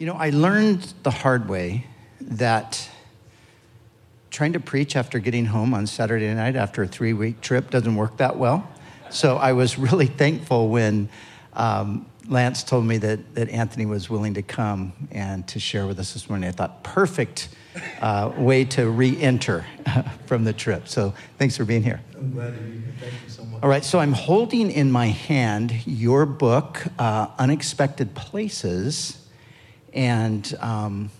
[0.00, 1.84] You know, I learned the hard way
[2.22, 2.88] that
[4.30, 7.94] trying to preach after getting home on Saturday night after a three week trip doesn't
[7.94, 8.66] work that well.
[9.10, 11.10] So I was really thankful when
[11.52, 15.98] um, Lance told me that, that Anthony was willing to come and to share with
[15.98, 16.48] us this morning.
[16.48, 17.50] I thought, perfect
[18.00, 19.66] uh, way to re enter
[20.24, 20.88] from the trip.
[20.88, 22.00] So thanks for being here.
[22.16, 22.94] I'm glad to be here.
[23.00, 23.62] Thank you so much.
[23.62, 29.19] All right, so I'm holding in my hand your book, uh, Unexpected Places,
[29.92, 31.10] and um,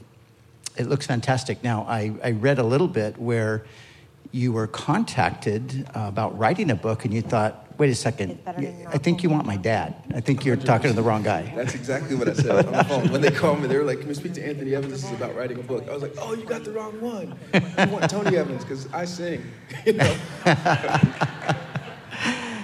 [0.76, 1.62] it looks fantastic.
[1.62, 3.64] Now, I, I read a little bit where
[4.32, 8.40] you were contacted uh, about writing a book, and you thought, wait a second, It's
[8.42, 9.94] better than I think you want my dad.
[10.14, 11.52] I think you're talking to the wrong guy.
[11.56, 13.10] That's exactly what I said on the phone.
[13.10, 14.92] When they called me, they were like, "Can we speak to Anthony Evans?
[14.92, 17.34] This is about writing a book." I was like, "Oh, you got the wrong one.
[17.54, 19.42] You want Tony Evans because I sing."
[19.86, 20.16] You know?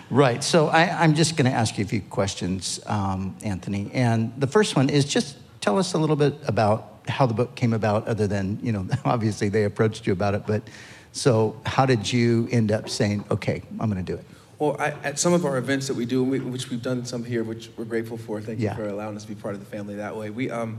[0.09, 0.45] Right.
[0.45, 3.91] So I, I'm just going to ask you a few questions, um, Anthony.
[3.93, 7.57] And the first one is just tell us a little bit about how the book
[7.57, 10.45] came about, other than, you know, obviously they approached you about it.
[10.47, 10.63] But
[11.11, 14.25] so how did you end up saying, okay, I'm going to do it?
[14.61, 17.43] Well, I, at some of our events that we do, which we've done some here,
[17.43, 18.41] which we're grateful for.
[18.41, 18.77] Thank Yeah.
[18.77, 20.31] you for allowing us to be part of the family that way.
[20.31, 20.79] We, um,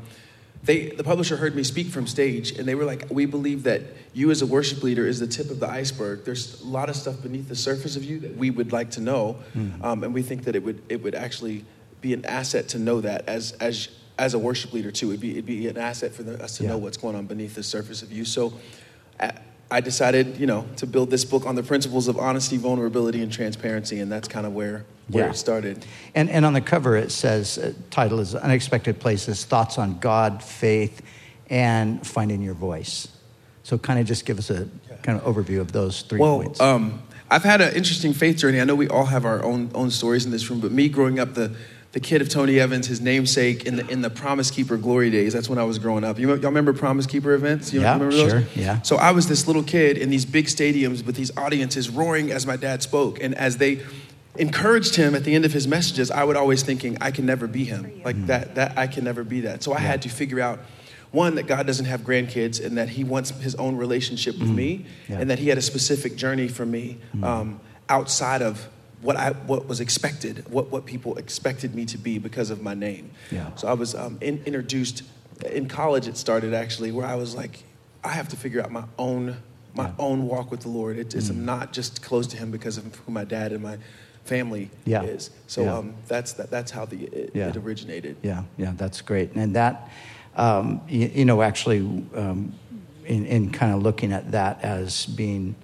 [0.63, 3.81] they, the publisher heard me speak from stage, and they were like, "We believe that
[4.13, 6.23] you, as a worship leader, is the tip of the iceberg.
[6.25, 9.01] There's a lot of stuff beneath the surface of you that we would like to
[9.01, 9.35] know,
[9.83, 11.63] um, and we think that it would, it would actually
[12.01, 15.09] be an asset to know that as, as, as a worship leader too.
[15.09, 16.69] It'd be, it'd be an asset for the, us to Yeah.
[16.69, 18.25] know what's going on beneath the surface of you.
[18.25, 18.53] So."
[19.19, 19.31] I,
[19.69, 23.29] I decided, you know, to build this book on the principles of honesty, vulnerability, and
[23.29, 25.31] transparency, and that's kind of where where Yeah.
[25.31, 25.85] it started.
[26.15, 30.41] And, and on the cover, it says, uh, title is Unexpected Places Thoughts on God,
[30.43, 31.01] Faith,
[31.49, 33.07] and Finding Your Voice.
[33.63, 34.67] So kind of just give us a
[35.03, 36.61] kind of overview of those three Well, points.
[36.61, 38.61] um, I've had an interesting faith journey.
[38.61, 41.19] I know we all have our own own stories in this room, but me growing
[41.19, 41.51] up, the
[41.97, 45.33] the kid of Tony Evans, his namesake in the in the Promise Keeper glory days.
[45.33, 46.19] That's when I was growing up.
[46.19, 47.73] You, y'all remember Promise Keeper events?
[47.73, 48.31] You Yeah, remember those?
[48.31, 48.83] sure, yeah.
[48.83, 52.45] So I was this little kid in these big stadiums with these audiences roaring as
[52.45, 53.81] my dad spoke, and as they
[54.35, 57.47] encouraged him at the end of his messages, I would always thinking, I can never
[57.47, 57.99] be him.
[58.05, 58.27] Like hmm.
[58.27, 59.63] that, that I can never be that.
[59.63, 60.59] So I had to figure out
[61.09, 64.55] one that God doesn't have grandkids and that He wants His own relationship with hmm.
[64.55, 65.17] me, Yeah.
[65.17, 67.23] and that He had a specific journey for me hmm.
[67.23, 67.59] um,
[67.89, 68.67] outside of
[69.01, 72.73] what I what was expected, what what people expected me to be because of my
[72.73, 73.11] name.
[73.31, 73.53] Yeah.
[73.55, 75.03] So I was um, in, introduced
[75.45, 76.07] in college.
[76.07, 77.63] It started actually where I was like,
[78.03, 79.37] I have to figure out my own
[79.75, 79.93] my Yeah.
[79.99, 80.97] own walk with the Lord.
[80.97, 83.77] It, it's I'm not just close to Him because of who my dad and my
[84.25, 85.03] family Yeah.
[85.03, 85.29] is.
[85.45, 85.77] So Yeah.
[85.77, 87.49] um, that's that, that's how the it, Yeah.
[87.49, 88.15] it originated.
[88.23, 89.33] Yeah, yeah, that's great.
[89.35, 89.89] And that,
[90.35, 91.79] um, you, you know, actually,
[92.15, 92.53] um,
[93.05, 95.55] in, in kind of looking at that as being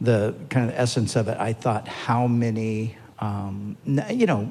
[0.00, 3.76] the kind of essence of it, I thought how many, um,
[4.10, 4.50] you know,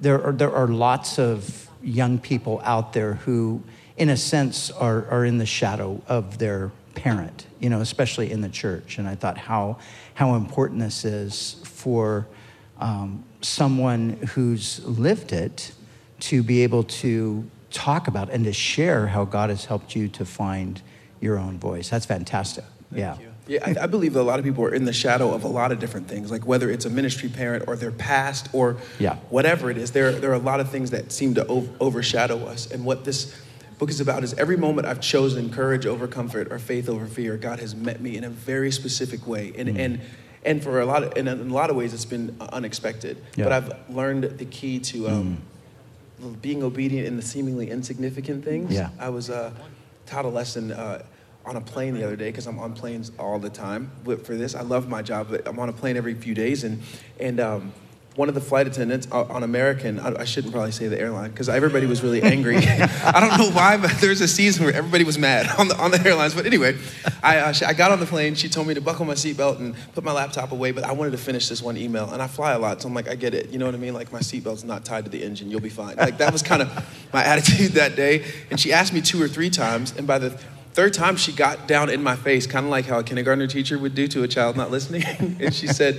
[0.00, 3.62] there are, there are lots of young people out there who,
[3.96, 8.40] in a sense, are, are in the shadow of their parent, you know, especially in
[8.40, 8.98] the church.
[8.98, 9.78] And I thought how,
[10.14, 12.26] how important this is for
[12.78, 15.72] um, someone who's lived it
[16.18, 20.24] to be able to talk about and to share how God has helped you to
[20.24, 20.80] find
[21.20, 21.88] your own voice.
[21.88, 22.64] That's fantastic.
[23.20, 23.28] yeah.
[23.48, 25.48] Yeah, I, I believe that a lot of people are in the shadow of a
[25.48, 29.16] lot of different things, like whether it's a ministry parent or their past or Yeah.
[29.30, 29.92] whatever it is.
[29.92, 32.70] There, there are a lot of things that seem to ov- overshadow us.
[32.70, 33.32] And what this
[33.78, 37.36] book is about is every moment I've chosen courage over comfort or faith over fear,
[37.36, 39.52] God has met me in a very specific way.
[39.56, 39.78] And, Mm.
[39.78, 40.00] and,
[40.44, 43.16] and for a lot of, and in a lot of ways, it's been unexpected.
[43.36, 43.44] Yeah.
[43.44, 45.38] But I've learned the key to um,
[46.42, 48.72] being obedient in the seemingly insignificant things.
[48.72, 48.90] Yeah.
[48.98, 49.52] I was uh,
[50.06, 51.02] taught a lesson uh,
[51.46, 53.90] on a plane the other day because I'm on planes all the time.
[54.04, 56.64] But for this, I love my job, but I'm on a plane every few days,
[56.64, 56.82] and
[57.20, 57.72] and um,
[58.16, 61.30] one of the flight attendants uh, on American, I, I shouldn't probably say the airline
[61.30, 62.56] because everybody was really angry.
[62.56, 65.90] I don't know why, but there's a season where everybody was mad on the on
[65.90, 66.34] the airlines.
[66.34, 66.76] But anyway,
[67.22, 68.34] I uh, I got on the plane.
[68.34, 71.12] She told me to buckle my seatbelt and put my laptop away, but I wanted
[71.12, 73.34] to finish this one email, and I fly a lot, so I'm like, I get
[73.34, 73.50] it.
[73.50, 73.94] You know what I mean?
[73.94, 75.50] Like my seatbelt's not tied to the engine.
[75.50, 75.96] You'll be fine.
[75.96, 78.24] Like that was kind of my attitude that day.
[78.50, 80.40] And she asked me two or three times, and by the
[80.76, 83.78] third time she got down in my face, kind of like how a kindergartner teacher
[83.78, 85.04] would do to a child not listening.
[85.40, 85.98] and she said,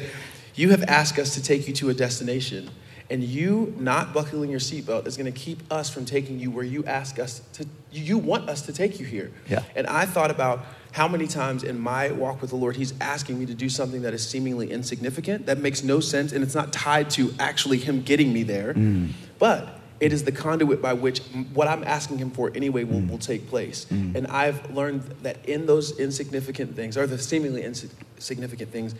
[0.53, 2.69] You have asked us to take you to a destination,
[3.09, 6.63] and you not buckling your seatbelt is going to keep us from taking you where
[6.63, 9.31] you ask us to, you want us to take you here.
[9.49, 9.63] Yeah.
[9.75, 13.39] And I thought about how many times in my walk with the Lord, He's asking
[13.39, 16.71] me to do something that is seemingly insignificant, that makes no sense, and it's not
[16.71, 18.75] tied to actually Him getting me there.
[18.75, 19.13] Mm.
[19.39, 21.19] But it is the conduit by which
[21.53, 23.09] what I'm asking Him for anyway will, mm.
[23.09, 23.85] will take place.
[23.85, 24.15] Mm.
[24.15, 28.95] And I've learned that in those insignificant things, or the seemingly insignificant things,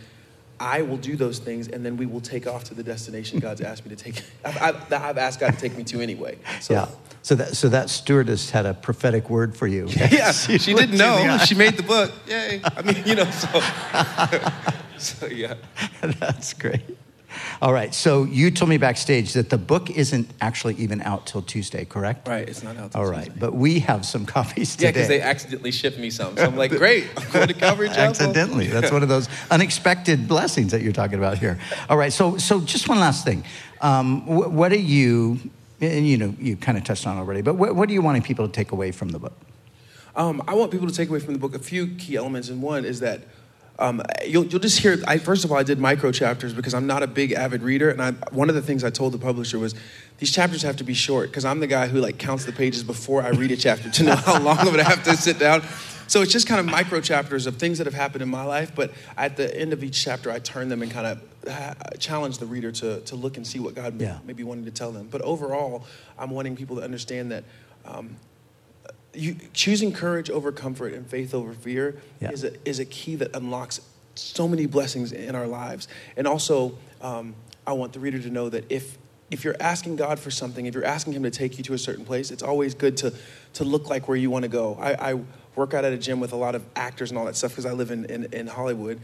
[0.59, 3.61] I will do those things, and then we will take off to the destination God's
[3.61, 4.23] asked me to take.
[4.45, 6.37] I've, I've, I've asked God to take me to anyway.
[6.61, 6.87] So, Yeah.
[7.23, 9.89] So that so that stewardess had a prophetic word for you.
[10.09, 11.37] Yeah, she, she didn't know.
[11.39, 12.13] She made the book.
[12.25, 12.61] Yay!
[12.63, 13.59] I mean, you know, so
[14.97, 15.55] so yeah.
[16.01, 16.81] That's great.
[17.61, 17.93] All right.
[17.93, 22.27] So you told me backstage that the book isn't actually even out till Tuesday, correct?
[22.27, 22.47] Right.
[22.47, 22.91] It's not out.
[22.91, 23.25] Till All right.
[23.25, 23.39] Tuesday.
[23.39, 24.87] But we have some copies today.
[24.87, 26.37] Yeah, because they accidentally shipped me some.
[26.37, 28.03] So I'm like, great, I'm going to Calvary Chapel.
[28.03, 28.67] Accidentally.
[28.67, 31.59] That's one of those unexpected blessings that you're talking about here.
[31.89, 32.13] All right.
[32.13, 33.43] So, so just one last thing.
[33.81, 35.39] Um, wh- what are you,
[35.81, 38.21] and you know, you kind of touched on already, but what, what do you wanting
[38.21, 39.33] people to take away from the book?
[40.15, 42.59] Um, I want people to take away from the book a few key elements, and
[42.61, 43.21] one is that
[43.79, 44.97] um, you'll, you'll just hear.
[45.07, 47.89] I, first of all, I did micro chapters because I'm not a big avid reader,
[47.89, 49.75] and I, one of the things I told the publisher was
[50.17, 52.83] these chapters have to be short because I'm the guy who like counts the pages
[52.83, 55.37] before I read a chapter to know how long I'm going to have to sit
[55.39, 55.63] down.
[56.07, 58.71] So it's just kind of micro chapters of things that have happened in my life,
[58.73, 62.37] but at the end of each chapter, I turn them and kind of uh, challenge
[62.37, 64.19] the reader to, to look and see what God Yeah.
[64.25, 65.09] may be wanting to tell them.
[65.11, 65.83] But overall,
[66.17, 67.43] I'm wanting people to understand that
[67.85, 68.15] um,
[69.17, 72.31] you, choosing courage over comfort and faith over fear Yeah.
[72.31, 73.81] is, a, is a key that unlocks
[74.15, 75.87] so many blessings in our lives.
[76.15, 77.35] And also, um,
[77.65, 78.97] I want the reader to know that if
[79.29, 81.77] if you're asking God for something, if you're asking Him to take you to a
[81.77, 83.13] certain place, it's always good to
[83.55, 84.77] to look like where you want to go.
[84.79, 85.19] I, I
[85.55, 87.65] work out at a gym with a lot of actors and all that stuff because
[87.65, 89.01] I live in, in, in Hollywood,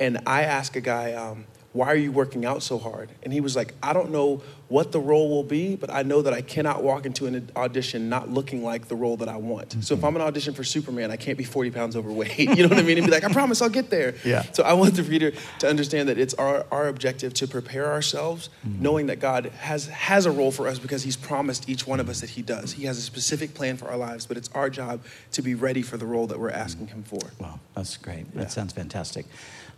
[0.00, 1.12] and I ask a guy.
[1.12, 1.44] Um,
[1.76, 3.10] why are you working out so hard?
[3.22, 6.22] And he was like, I don't know what the role will be, but I know
[6.22, 9.72] that I cannot walk into an audition not looking like the role that I want.
[9.84, 10.06] So if mm-hmm.
[10.06, 12.26] I'm an audition for Superman, I can't be 40 pounds overweight.
[12.56, 12.96] You know what I mean?
[12.96, 14.14] And be like, I promise I'll get there.
[14.24, 14.42] Yeah.
[14.52, 18.48] So I want the reader to understand that it's our, our objective to prepare ourselves,
[18.66, 18.82] mm-hmm.
[18.82, 22.08] knowing that God has, has a role for us because He's promised each one of
[22.08, 22.72] us that He does.
[22.72, 25.02] He has a specific plan for our lives, but it's our job
[25.32, 27.20] to be ready for the role that we're asking Him for.
[27.38, 28.26] Wow, that's great.
[28.32, 28.42] Yeah.
[28.42, 29.26] That sounds fantastic.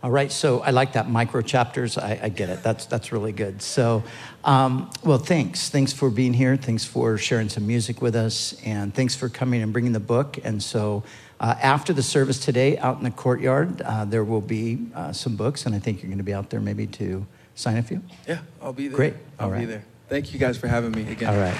[0.01, 1.97] All right, so I like that micro chapters.
[1.97, 2.63] I, I get it.
[2.63, 3.61] That's that's really good.
[3.61, 4.01] So,
[4.45, 5.69] um, well, thanks.
[5.69, 6.55] Thanks for being here.
[6.55, 10.37] Thanks for sharing some music with us, and thanks for coming and bringing the book.
[10.41, 11.03] And so,
[11.41, 15.35] uh, after the service today, out in the courtyard, uh, there will be uh, some
[15.35, 18.01] books, and I think you're going to be out there maybe to sign a few.
[18.25, 18.95] Yeah, I'll be there.
[18.95, 19.15] Great.
[19.37, 19.83] I'll All be there.
[20.07, 21.29] Thank you guys for having me again.
[21.33, 21.57] All right.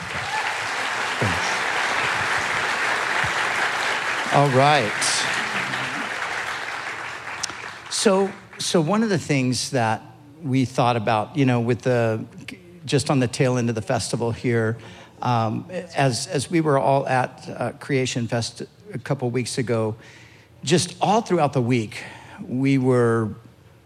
[1.20, 1.60] Thanks.
[4.34, 5.36] All right.
[7.90, 10.04] So, so one of the things that
[10.44, 12.24] we thought about, you know, with the
[12.86, 14.78] just on the tail end of the festival here,
[15.22, 15.66] um,
[15.96, 18.62] as as we were all at uh, Creation Fest
[18.94, 19.96] a couple weeks ago,
[20.64, 22.04] just all throughout the week,
[22.48, 23.30] we were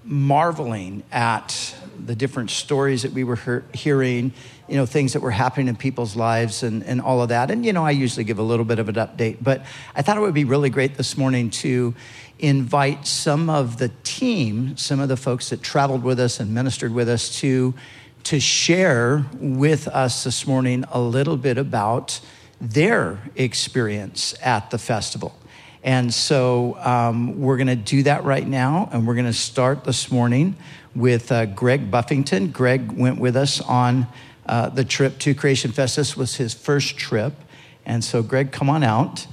[0.03, 1.73] marveling at
[2.05, 4.33] the different stories that we were hear- hearing,
[4.67, 7.51] you know, things that were happening in people's lives and, and all of that.
[7.51, 10.17] And, you know, I usually give a little bit of an update, but I thought
[10.17, 11.93] it would be really great this morning to
[12.39, 16.93] invite some of the team, some of the folks that traveled with us and ministered
[16.93, 17.73] with us to,
[18.23, 22.19] to share with us this morning a little bit about
[22.59, 25.37] their experience at the festival.
[25.83, 29.83] And so um, we're going to do that right now, and we're going to start
[29.83, 30.55] this morning
[30.95, 32.51] with uh, Greg Buffington.
[32.51, 34.07] Greg went with us on
[34.45, 35.95] uh, the trip to Creation Fest.
[35.95, 37.33] This was his first trip.
[37.85, 39.27] And so, Greg, come on out.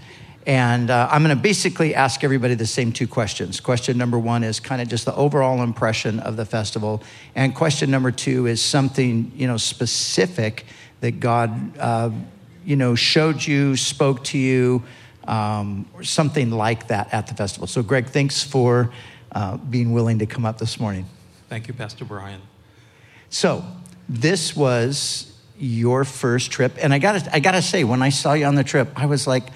[0.46, 3.60] And uh, I'm going to basically ask everybody the same two questions.
[3.60, 7.02] Question number one is kind of just the overall impression of the festival,
[7.34, 10.64] and question number two is something you know specific
[11.02, 12.10] that God uh,
[12.64, 14.82] you know showed you, spoke to you,
[15.28, 17.66] um, or something like that at the festival.
[17.66, 18.90] So, Greg, thanks for
[19.32, 21.06] uh, being willing to come up this morning.
[21.50, 22.40] Thank you, Pastor Brian.
[23.28, 23.64] So,
[24.08, 28.10] this was your first trip, and I got to I got to say, when I
[28.10, 29.48] saw you on the trip, I was like,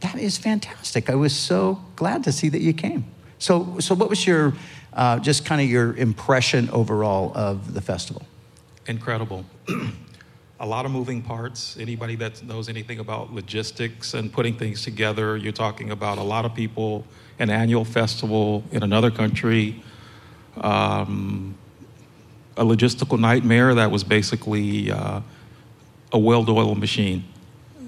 [0.00, 3.04] "That is fantastic!" I was so glad to see that you came.
[3.38, 4.54] So, so what was your
[4.94, 8.22] uh, just kind of your impression overall of the festival?
[8.86, 9.44] Incredible.
[10.60, 11.76] a lot of moving parts.
[11.78, 16.46] Anybody that knows anything about logistics and putting things together, you're talking about a lot
[16.46, 17.04] of people,
[17.38, 19.82] an annual festival in another country,
[20.62, 21.54] um,
[22.56, 25.20] a logistical nightmare that was basically uh,
[26.12, 27.24] a well-oiled machine.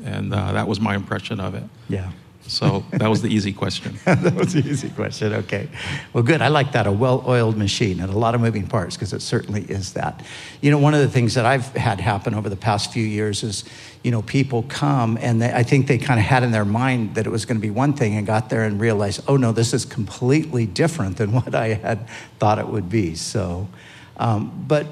[0.05, 1.65] And uh, that was my impression of it.
[1.89, 2.11] Yeah.
[2.49, 3.99] So that was the easy question.
[4.05, 5.35] that was the easy question.
[5.35, 5.69] Okay.
[6.13, 6.41] Well, good.
[6.41, 6.87] I like that.
[6.87, 10.25] A well oiled machine and a lot of moving parts because it certainly is that.
[10.63, 13.43] You know, one of the things that I've had happen over the past few years
[13.43, 13.65] is,
[14.03, 17.17] you know, people come and they, I think they kind of had in their mind
[17.17, 19.53] that it was going to be one thing and got there and realized, oh, no,
[19.53, 23.15] this is completely different than what I had thought it would be.
[23.15, 23.69] So,
[24.17, 24.87] um, but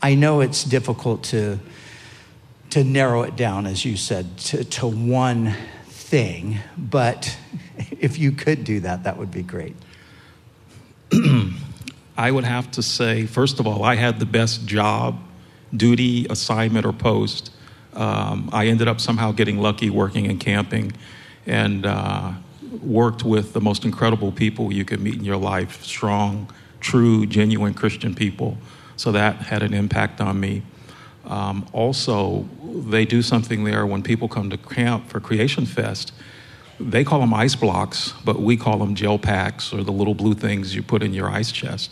[0.00, 1.60] I know it's difficult to
[2.70, 5.54] to narrow it down, as you said, to, to one
[6.12, 6.58] thing.
[6.76, 7.38] But
[7.98, 9.74] if you could do that, that would be great.
[12.18, 15.18] I would have to say, first of all, I had the best job,
[15.74, 17.50] duty, assignment, or post
[17.94, 20.92] Um, I ended up somehow getting lucky working in camping
[21.46, 22.32] and uh,
[22.82, 26.50] worked with the most incredible people you could meet in your life strong,
[26.80, 28.56] true, genuine Christian people.
[28.96, 30.62] So that had an impact on me.
[31.24, 36.12] Um, also, they do something there when people come to camp for Creation Fest.
[36.80, 40.34] They call them ice blocks, but we call them gel packs or the little blue
[40.34, 41.90] things you put in your ice chest.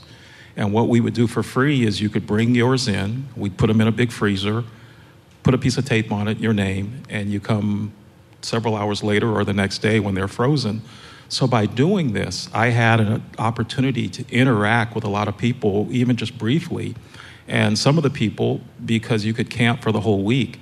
[0.56, 3.68] And what we would do for free is you could bring yours in, we'd put
[3.68, 4.64] them in a big freezer,
[5.42, 7.92] put a piece of tape on it, your name, and you come
[8.42, 10.82] several hours later or the next day when they're frozen.
[11.28, 15.87] So by doing this, I had an opportunity to interact with a lot of people,
[15.90, 16.96] even just briefly.
[17.50, 20.61] And some of the people, because you could camp for the whole week,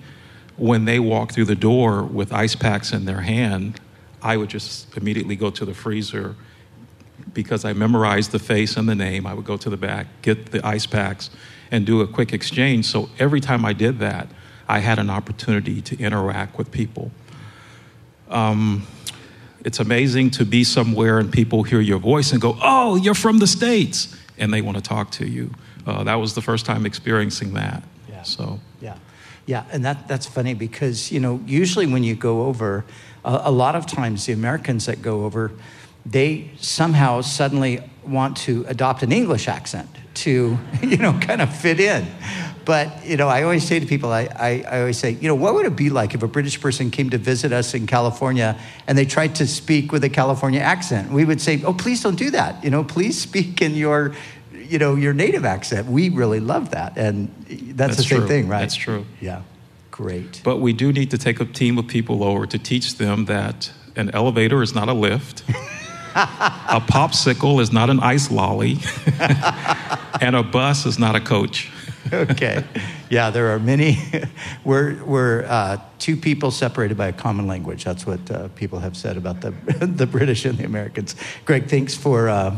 [0.56, 3.78] when they walked through the door with ice packs in their hand,
[4.22, 6.34] I would just immediately go to the freezer
[7.34, 9.26] because I memorized the face and the name.
[9.26, 11.28] I would go to the back, get the ice packs,
[11.70, 12.86] and do a quick exchange.
[12.86, 14.28] So every time I did that,
[14.66, 17.10] I had an opportunity to interact with people.
[18.30, 18.86] Um,
[19.62, 23.40] it's amazing to be somewhere and people hear your voice and go, Oh, you're from
[23.40, 25.50] the States, and they want to talk to you.
[25.88, 27.82] Uh, that was the first time experiencing that.
[28.10, 28.22] Yeah.
[28.22, 28.96] So, Yeah,
[29.46, 32.84] yeah, and that that's funny because you know usually when you go over,
[33.24, 35.50] a, a lot of times the Americans that go over,
[36.04, 41.80] they somehow suddenly want to adopt an English accent to you know kind of fit
[41.80, 42.06] in.
[42.66, 45.34] But you know, I always say to people, I, I, I always say, you know,
[45.34, 48.60] what would it be like if a British person came to visit us in California
[48.86, 51.10] and they tried to speak with a California accent?
[51.10, 52.62] We would say, oh, please don't do that.
[52.62, 54.14] You know, please speak in your
[54.68, 55.88] you know your native accent.
[55.88, 58.28] We really love that, and that's, That's the same true.
[58.28, 58.60] thing, right?
[58.60, 59.06] That's true.
[59.20, 59.42] Yeah,
[59.90, 60.42] great.
[60.44, 63.72] but we do need to take a team of people over to teach them that
[63.96, 65.42] an elevator is not a lift,
[66.14, 68.78] a popsicle is not an ice lolly,
[70.20, 71.70] and a bus is not a coach.
[72.12, 72.64] okay.
[73.10, 73.98] Yeah, there are many.
[74.64, 77.84] We're, we're uh, two people separated by a common language.
[77.84, 79.50] That's what uh, people have said about the,
[79.86, 81.14] the British and the Americans.
[81.44, 82.56] Greg, thanks for uh,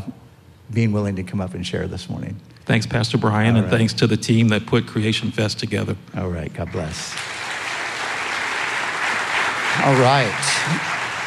[0.71, 2.39] being willing to come up and share this morning.
[2.65, 3.77] Thanks, Pastor Brian, All and right.
[3.77, 5.95] thanks to the team that put Creation Fest together.
[6.15, 7.15] All right, God bless.
[9.83, 10.31] All right.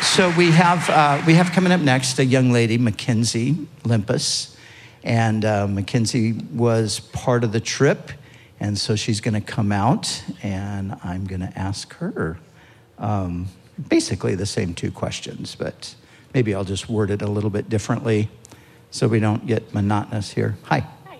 [0.03, 4.55] So we have uh, we have coming up next a young lady, Mackenzie Limpus,
[5.03, 8.13] and uh, Mackenzie was part of the trip,
[8.61, 12.39] and so she's going to come out, and I'm going to ask her
[12.99, 13.49] um,
[13.89, 15.95] basically the same two questions, but
[16.33, 18.29] maybe I'll just word it a little bit differently,
[18.95, 20.57] so we don't get monotonous here.
[20.63, 20.87] Hi.
[21.05, 21.19] Hi.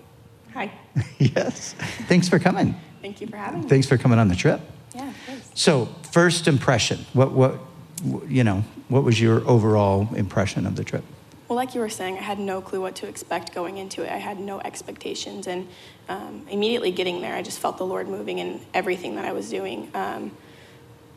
[0.53, 0.71] Hi.
[1.19, 1.75] yes.
[2.07, 2.73] Thanks for coming.
[3.01, 3.67] Thank you for having me.
[3.67, 4.61] Thanks for coming on the trip.
[4.95, 5.11] Yeah.
[5.55, 7.05] So, first impression.
[7.11, 7.59] What, what,
[8.29, 11.03] you know, what was your overall impression of the trip?
[11.49, 14.09] Well, like you were saying, I had no clue what to expect going into it.
[14.09, 15.67] I had no expectations, and
[16.07, 19.49] um, immediately getting there, I just felt the Lord moving in everything that I was
[19.49, 19.91] doing.
[19.93, 20.31] Um,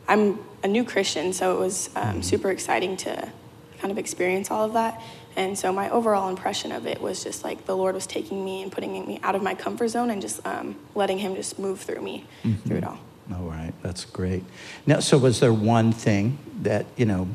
[0.09, 3.31] I'm a new Christian, so it was um, super exciting to
[3.79, 5.01] kind of experience all of that.
[5.35, 8.61] And so my overall impression of it was just like the Lord was taking me
[8.61, 11.79] and putting me out of my comfort zone and just um, letting Him just move
[11.79, 12.25] through me
[12.65, 12.99] through it all.
[13.33, 14.43] All right, that's great.
[14.87, 17.27] Now, so was there one thing that, you know,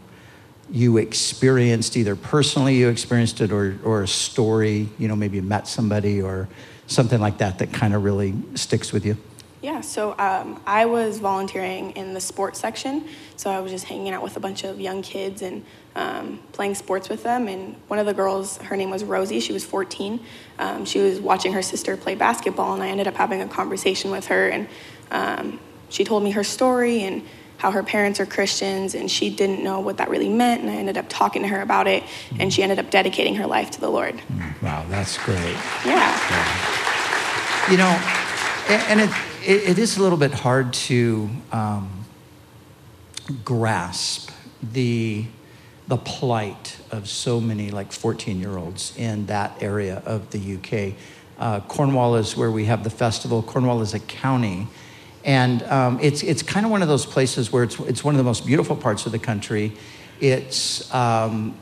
[0.71, 5.43] you experienced either personally you experienced it or, or a story, you know, maybe you
[5.43, 6.49] met somebody or
[6.87, 9.17] something like that that kind of really sticks with you?
[9.65, 13.09] Yeah, so um, I was volunteering in the sports section.
[13.37, 15.65] So I was just hanging out with a bunch of young kids and
[15.97, 17.49] um, playing sports with them.
[17.49, 20.21] And one of the girls, her name was Rosie, she was 14.
[20.59, 24.11] Um, she was watching her sister play basketball, and I ended up having a conversation
[24.11, 24.51] with her.
[24.51, 24.69] And
[25.11, 29.65] um, she told me her story and how her parents are Christians, and she didn't
[29.65, 30.61] know what that really meant.
[30.61, 32.03] And I ended up talking to her about it,
[32.39, 34.21] and she ended up dedicating her life to the Lord.
[34.61, 35.57] Wow, that's great.
[35.87, 36.13] Yeah.
[37.71, 37.99] You know,
[38.69, 39.11] and it,
[39.45, 42.05] it, it is a little bit hard to um,
[43.45, 44.31] grasp
[44.73, 45.27] the,
[45.87, 50.95] the plight of so many like 14 year olds in that area of the UK.
[51.39, 53.43] Uh, Cornwall is where we have the festival.
[53.43, 54.67] Cornwall is a county.
[55.25, 58.19] And um, it's, it's kind of one of those places where it's, it's one of
[58.19, 59.73] the most beautiful parts of the country.
[60.21, 61.59] It's, um,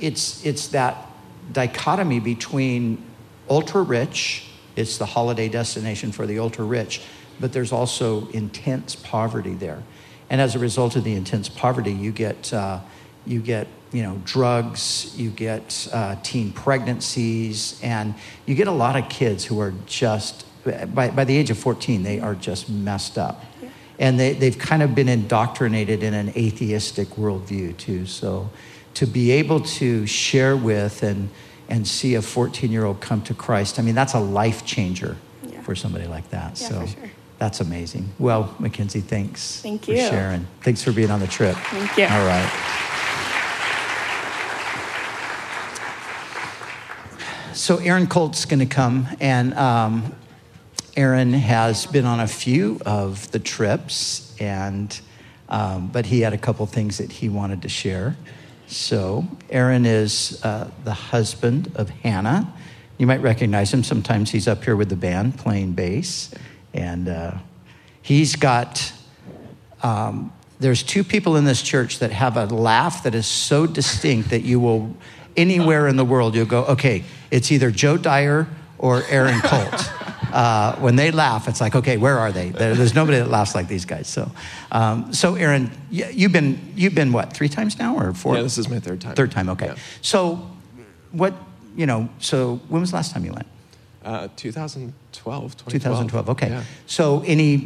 [0.00, 1.08] it's, it's that
[1.52, 3.04] dichotomy between
[3.48, 4.47] ultra rich,
[4.78, 7.02] it's the holiday destination for the ultra rich,
[7.40, 9.82] but there's also intense poverty there.
[10.30, 12.80] And as a result of the intense poverty, you get, uh,
[13.26, 18.14] you get you know, drugs, you get uh, teen pregnancies, and
[18.46, 20.44] you get a lot of kids who are just,
[20.94, 23.44] by, by the age of 14, they are just messed up.
[23.98, 28.06] And they, they've kind of been indoctrinated in an atheistic worldview, too.
[28.06, 28.50] So
[28.94, 31.30] to be able to share with and,
[31.68, 35.16] and see a 14 year old come to Christ, I mean, that's a life changer
[35.46, 35.60] Yeah.
[35.62, 36.60] for somebody like that.
[36.60, 37.10] Yeah, so, for sure.
[37.38, 38.08] That's amazing.
[38.18, 39.98] Well, Mackenzie, thanks Thank for you.
[39.98, 40.46] sharing.
[40.62, 41.56] Thanks for being on the trip.
[41.56, 42.04] Thank you.
[42.04, 42.74] All right.
[47.54, 50.14] So Aaron Colt's going to come, and um,
[50.96, 54.98] Aaron has been on a few of the trips, and
[55.48, 58.16] um, but he had a couple things that he wanted to share.
[58.68, 62.52] So Aaron is uh, the husband of Hannah.
[62.98, 63.82] You might recognize him.
[63.82, 66.32] Sometimes he's up here with the band playing bass,
[66.74, 67.38] and uh,
[68.02, 68.92] he's got.
[69.82, 74.30] Um, there's two people in this church that have a laugh that is so distinct
[74.30, 74.94] that you will
[75.36, 79.92] anywhere in the world you'll go okay it's either joe dyer or aaron colt
[80.32, 83.54] uh, when they laugh it's like okay where are they There- there's nobody that laughs
[83.54, 84.30] like these guys so
[84.72, 88.58] um, so aaron you've been you've been what three times now or four Yeah, this
[88.58, 89.14] is my third time.
[89.14, 89.74] third time okay Yeah.
[90.02, 90.46] so
[91.12, 91.34] what
[91.76, 93.46] you know so when was the last time you went
[94.04, 95.72] Uh, 2012, 2012.
[95.72, 96.62] 2012 okay Yeah.
[96.86, 97.56] so any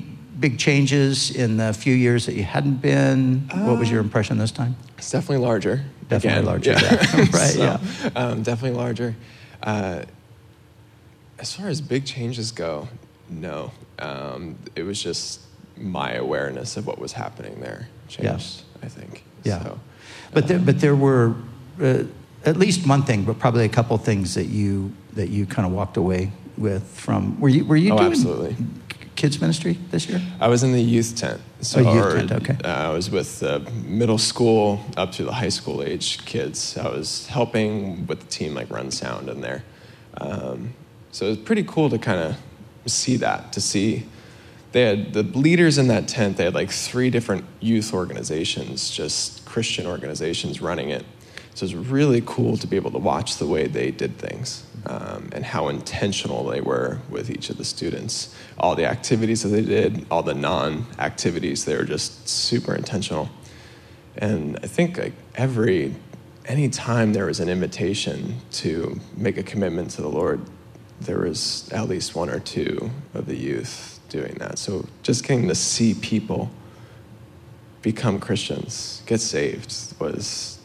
[0.40, 4.38] big changes in the few years that you hadn't been what was your Uh, impression
[4.38, 5.82] this time It's definitely larger.
[6.08, 6.80] Definitely Again, larger, Yeah.
[7.16, 7.16] yeah.
[7.40, 8.10] Right, So, yeah.
[8.20, 9.14] Um, definitely larger.
[9.62, 10.02] Uh,
[11.42, 12.88] as far as big changes go,
[13.28, 13.72] no.
[13.98, 15.40] Um, it was just
[15.76, 19.24] my awareness of what was happening there changed, I think.
[19.42, 19.62] Yeah.
[19.62, 19.80] So,
[20.32, 21.34] But uh, there, but there were
[21.80, 22.04] uh,
[22.44, 25.72] at least one thing, but probably a couple things that you that you kind of
[25.72, 27.40] walked away with from.
[27.40, 28.56] Were you were you Oh, doing absolutely.
[29.16, 30.20] kids ministry this year?
[30.40, 31.40] I was in the youth tent.
[31.60, 32.56] So Oh, youth or, tent, okay.
[32.64, 36.78] Uh, I was with uh, middle school up to the high school age kids.
[36.78, 39.64] I was helping with the team like run sound in there.
[40.20, 40.74] Um,
[41.12, 44.06] so it was pretty cool to kind of see that, to see
[44.72, 49.44] they had the leaders in that tent, they had like three different youth organizations, just
[49.44, 51.04] Christian organizations running it.
[51.54, 54.64] So it was really cool to be able to watch the way they did things
[54.86, 58.34] um, and how intentional they were with each of the students.
[58.58, 63.28] All the activities that they did, all the non activities, they were just super intentional.
[64.16, 65.94] And I think like every,
[66.46, 70.40] any time there was an invitation to make a commitment to the Lord,
[71.00, 74.58] there was at least one or two of the youth doing that.
[74.58, 76.50] So just getting to see people
[77.82, 80.58] become Christians, get saved, was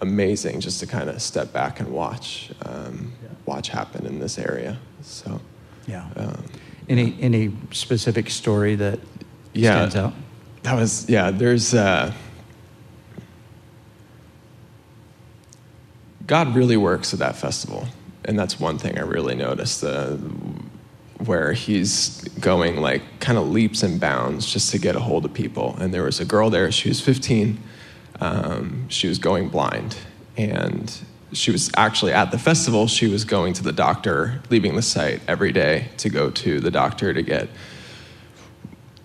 [0.00, 3.12] amazing just to kind of step back and watch, um,
[3.46, 4.78] watch happen in this area.
[5.02, 5.40] So,
[5.86, 6.06] Yeah.
[6.16, 6.44] um,
[6.88, 9.00] Any any specific story that
[9.52, 10.12] yeah, stands out?
[10.62, 11.30] that was yeah.
[11.32, 12.12] There's uh,
[16.26, 17.86] God really works at that festival,
[18.26, 19.82] and that's one thing I really noticed.
[19.82, 20.16] Uh,
[21.24, 25.32] where he's going like kind of leaps and bounds just to get a hold of
[25.32, 25.74] people.
[25.78, 26.70] And there was a girl there.
[26.70, 27.58] She was 15.
[28.20, 29.96] Um, she was going blind,
[30.36, 30.94] and
[31.32, 32.86] she was actually at the festival.
[32.86, 36.70] She was going to the doctor, leaving the site every day to go to the
[36.70, 37.48] doctor to get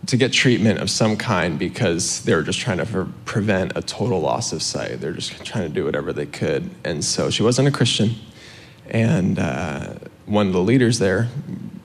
[0.07, 3.81] to get treatment of some kind because they were just trying to pre- prevent a
[3.81, 4.99] total loss of sight.
[4.99, 6.71] They're just trying to do whatever they could.
[6.83, 8.15] And so she wasn't a Christian.
[8.91, 9.95] And uh,
[10.27, 11.29] one of the leaders there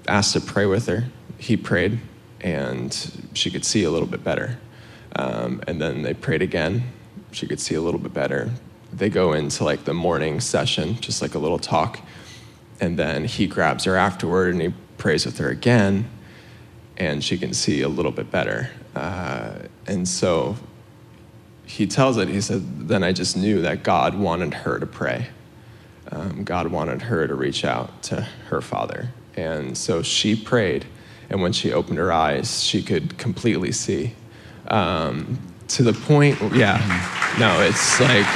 [0.07, 1.05] asked to pray with her.
[1.39, 2.01] He prayed,
[2.41, 4.59] and she could see a little bit better.
[5.15, 6.83] Um, and then they prayed again.
[7.33, 8.51] She could see a little bit better.
[8.93, 12.01] They go into like the morning session, just like a little talk.
[12.81, 16.11] And then he grabs her afterward and he prays with her again
[16.97, 18.71] and she can see a little bit better.
[18.95, 19.55] Uh,
[19.87, 20.57] and so
[21.67, 25.29] he tells it, he said, then I just knew that God wanted her to pray.
[26.11, 29.09] Um, God wanted her to reach out to her father.
[29.37, 30.87] And so she prayed,
[31.29, 34.15] and when she opened her eyes, she could completely see.
[34.69, 35.39] Um,
[35.69, 36.79] to the point, yeah,
[37.39, 38.27] no, it's like,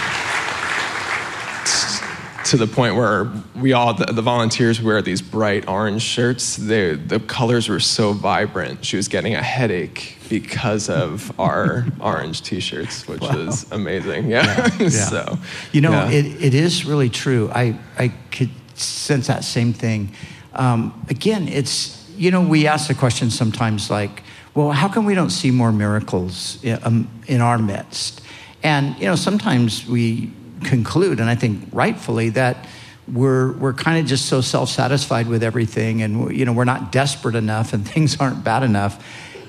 [2.50, 6.94] to the point where we all the, the volunteers wear these bright orange shirts they,
[6.94, 13.08] the colors were so vibrant she was getting a headache because of our orange t-shirts
[13.08, 15.38] which was amazing yeah, so
[15.72, 16.10] You know, yeah.
[16.10, 17.50] it, it is really true.
[17.52, 20.12] I, I could sense that same thing.
[20.54, 24.22] Um, again, it's, you know, we ask the question sometimes like,
[24.54, 28.20] well, how come we don't see more miracles in, um, in our midst?
[28.62, 30.32] And, you know, sometimes we
[30.64, 32.68] conclude, and I think rightfully, that
[33.12, 36.92] we're, we're kind of just so self satisfied with everything, and, you know, we're not
[36.92, 39.04] desperate enough, and things aren't bad enough.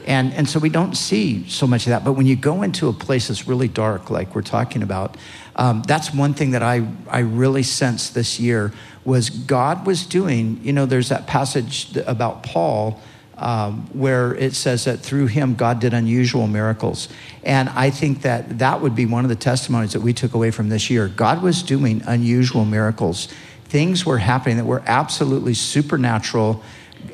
[0.07, 2.03] And, and so we don't see so much of that.
[2.03, 5.15] But when you go into a place that's really dark, like we're talking about,
[5.55, 8.73] um, that's one thing that I, I really sensed this year
[9.05, 12.99] was God was doing, you know, there's that passage about Paul
[13.41, 17.09] um, where it says that through him God did unusual miracles.
[17.43, 20.51] And I think that that would be one of the testimonies that we took away
[20.51, 21.07] from this year.
[21.07, 23.27] God was doing unusual miracles.
[23.65, 26.63] Things were happening that were absolutely supernatural.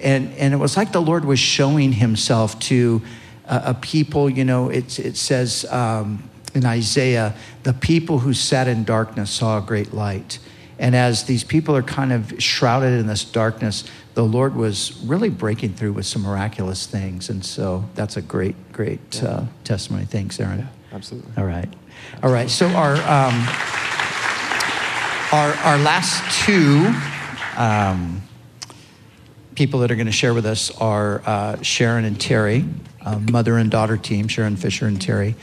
[0.01, 3.01] and and it was like the Lord was showing Himself to
[3.45, 4.29] a, a people.
[4.29, 9.59] You know, it it says um, in Isaiah, the people who sat in darkness saw
[9.59, 10.39] a great light.
[10.79, 13.83] And as these people are kind of shrouded in this darkness,
[14.17, 17.29] the Lord was really breaking through with some miraculous things.
[17.29, 20.05] And so that's a great, great uh, testimony.
[20.05, 20.57] Thanks, Aaron.
[20.57, 21.31] Yeah, absolutely.
[21.37, 21.71] All right.
[22.23, 22.49] All right.
[22.49, 23.47] So our, um,
[25.31, 26.91] our, our last two
[27.57, 28.23] um,
[29.53, 32.65] people that are going to share with us are uh, Sharon and Terry,
[33.05, 35.35] uh, mother and daughter team, Sharon Fisher and Terry.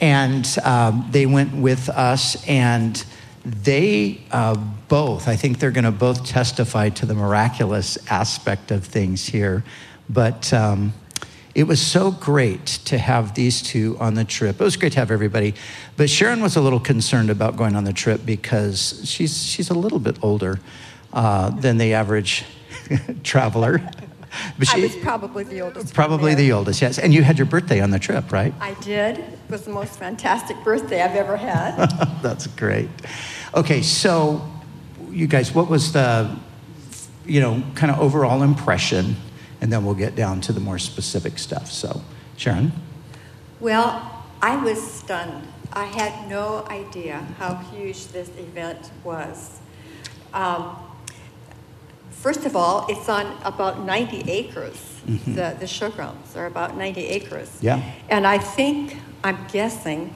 [0.00, 3.06] And um, they went with us and
[3.46, 4.56] they uh,
[4.88, 9.62] both, I think they're going to both testify to the miraculous aspect of things here.
[10.10, 10.94] But um,
[11.54, 14.60] it was so great to have these two on the trip.
[14.60, 15.54] It was great to have everybody.
[15.96, 19.74] But Sharon was a little concerned about going on the trip because she's, she's a
[19.74, 20.58] little bit older
[21.12, 22.44] uh, than the average
[23.22, 23.80] traveler.
[24.58, 25.94] But she, I was probably the oldest.
[25.94, 26.98] Probably the oldest, yes.
[26.98, 28.54] And you had your birthday on the trip, right?
[28.60, 29.18] I did.
[29.18, 31.86] It was the most fantastic birthday I've ever had.
[32.22, 32.88] That's great.
[33.54, 34.48] Okay, so
[35.10, 36.36] you guys, what was the,
[37.24, 39.16] you know, kind of overall impression?
[39.60, 41.70] And then we'll get down to the more specific stuff.
[41.70, 42.02] So,
[42.36, 42.72] Sharon?
[43.60, 45.46] Well, I was stunned.
[45.72, 49.58] I had no idea how huge this event was.
[50.34, 50.76] Um,
[52.26, 54.74] first of all, it's on about 90 acres.
[55.06, 55.34] Mm-hmm.
[55.36, 57.56] The, the showgrounds are about 90 acres.
[57.60, 57.80] Yeah.
[58.08, 60.12] And I think, I'm guessing,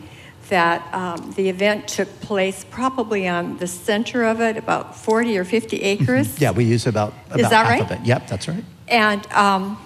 [0.48, 5.44] that um, the event took place probably on the center of it, about 40 or
[5.44, 5.86] 50 mm-hmm.
[5.86, 6.40] acres.
[6.40, 7.82] yeah, we use about, about Is that half right?
[7.82, 8.04] of it.
[8.04, 8.64] Yep, that's right.
[8.88, 9.78] And um,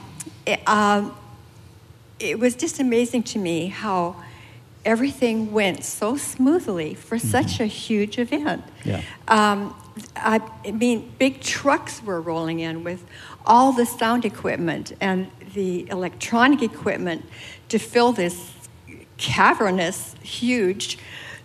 [0.47, 1.15] it, um,
[2.19, 4.17] it was just amazing to me how
[4.87, 7.29] everything went so smoothly for mm-hmm.
[7.29, 8.65] such a huge event.
[8.83, 9.03] Yeah.
[9.29, 9.75] Um,
[10.17, 10.41] I,
[10.73, 13.05] mean, big trucks were rolling in with
[13.47, 17.25] all the sound equipment and the electronic equipment
[17.69, 18.53] to fill this
[19.17, 20.99] cavernous, huge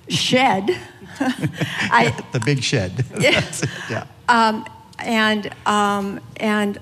[0.07, 0.77] shed.
[1.19, 3.05] I, the big shed.
[3.19, 3.63] Yes.
[3.89, 4.05] yeah.
[4.27, 4.65] Um,
[4.97, 6.77] and um, and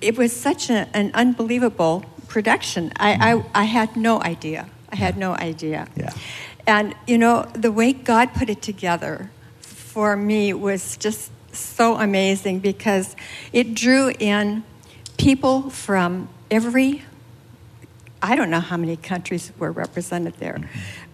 [0.00, 2.92] it was such a, an unbelievable production.
[2.96, 3.48] I, I, mm-hmm.
[3.54, 4.68] I had no idea.
[4.90, 5.88] I had no idea.
[5.96, 6.12] Yeah.
[6.66, 9.30] And you know the way God put it together
[9.96, 13.16] for me was just so amazing because
[13.50, 14.62] it drew in
[15.16, 17.02] people from every
[18.20, 20.60] I don't know how many countries were represented there,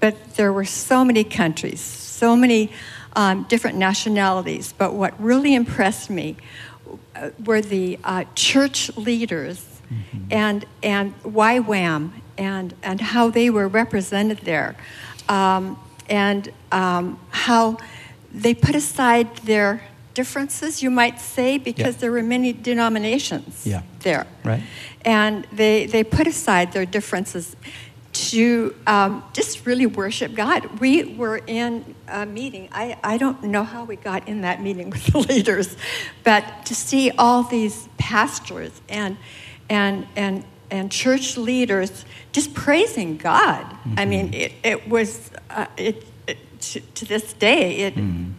[0.01, 2.73] but there were so many countries, so many
[3.15, 4.75] um, different nationalities.
[4.77, 6.37] But what really impressed me
[7.15, 10.25] uh, were the uh, church leaders mm-hmm.
[10.33, 14.75] and, and YWAM and, and how they were represented there,
[15.29, 17.79] um, and um, how
[18.33, 19.83] they put aside their
[20.15, 22.01] differences, you might say, because yeah.
[22.01, 23.83] there were many denominations yeah.
[24.01, 24.27] there.
[24.45, 24.63] Right.
[25.05, 27.57] And they, they put aside their differences
[28.13, 30.81] to um, just really worship God.
[30.81, 32.69] We were in a meeting.
[32.71, 35.77] I, I don't know how we got in that meeting with the leaders,
[36.23, 39.17] but to see all these pastors and,
[39.71, 43.65] and, and, and church leaders just praising God.
[43.65, 43.95] Mm-hmm.
[43.99, 46.07] I mean, it, it was, uh, it, it
[46.63, 48.33] to, to, this day, it, mm-hmm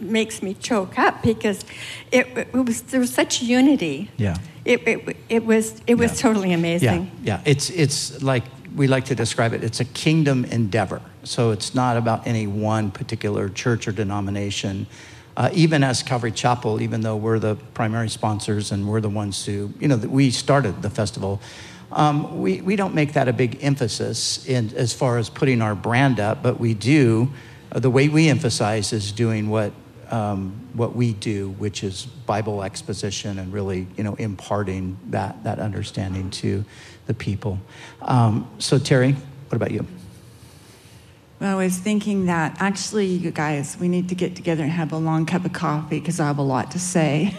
[0.00, 1.64] makes me choke up because
[2.10, 4.10] it, it was there was such unity.
[4.16, 4.36] Yeah.
[4.64, 6.22] It, it, it was it was yeah.
[6.22, 7.10] totally amazing.
[7.22, 7.42] Yeah, yeah.
[7.44, 9.64] It's it's like we like to describe it.
[9.64, 11.00] It's a kingdom endeavor.
[11.24, 14.86] So it's not about any one particular church or denomination.
[15.36, 19.44] Uh, even as Calvary Chapel, even though we're the primary sponsors and we're the ones
[19.46, 21.40] who, you know, we started the festival,
[21.92, 25.74] um, we, we don't make that a big emphasis in, as far as putting our
[25.74, 27.30] brand up, but we do.
[27.74, 29.72] The way we emphasize is doing what
[30.10, 35.58] um, what we do, which is Bible exposition and really, you know, imparting that, that
[35.58, 36.64] understanding to
[37.06, 37.60] the people.
[38.02, 39.86] Um, so, Terry, what about you?
[41.40, 44.92] Well, I was thinking that actually, you guys, we need to get together and have
[44.92, 47.34] a long cup of coffee because I have a lot to say.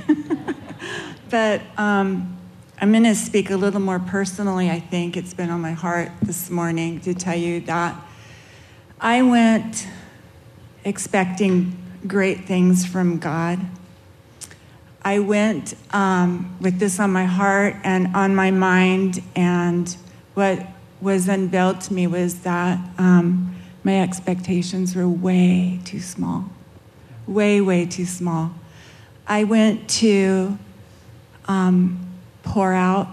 [1.29, 2.37] but um,
[2.79, 5.17] I'm going to speak a little more personally, I think.
[5.17, 7.95] It's been on my heart this morning to tell you that
[8.99, 9.87] I went
[10.83, 13.59] expecting great things from God.
[15.03, 19.95] I went um, with this on my heart and on my mind, and
[20.35, 20.65] what
[21.01, 26.45] was unveiled to me was that um, my expectations were way too small.
[27.27, 28.51] Way, way too small.
[29.27, 30.57] I went to
[31.45, 32.07] um,
[32.43, 33.07] pour out,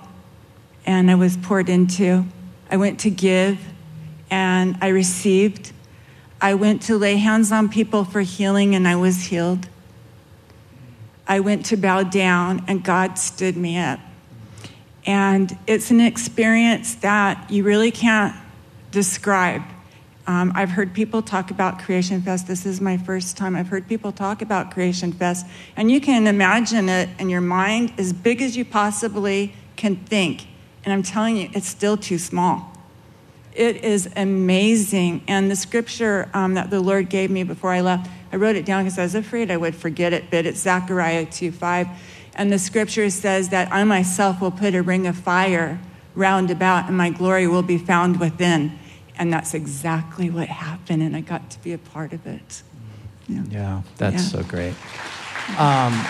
[0.85, 2.25] and I was poured into.
[2.71, 3.59] I went to give,
[4.31, 5.73] and I received.
[6.41, 9.69] I went to lay hands on people for healing and I was healed.
[11.27, 14.01] I went to bow down and God stood me up.
[15.05, 18.37] And it's an experience that you really can't
[18.91, 19.63] describe.
[20.27, 22.47] Um, I've heard people talk about Creation Fest.
[22.47, 25.47] This is my first time I've heard people talk about Creation Fest.
[25.77, 30.47] And you can imagine it in your mind as big as you possibly can think.
[30.85, 32.78] And I'm telling you, it's still too small.
[33.59, 35.23] It is amazing.
[35.27, 38.65] And the scripture um, that the Lord gave me before I left, I wrote it
[38.65, 41.89] down because I was afraid I would forget it, but it's Zechariah 2 5.
[42.37, 45.81] And the scripture says that I myself will put a ring of fire
[46.15, 48.79] round about, and my glory will be found within.
[49.19, 52.63] And that's exactly what happened, and I got to be a part of it.
[53.29, 54.41] Yeah, yeah that's Yeah.
[54.41, 54.75] so great.
[55.59, 56.01] Um,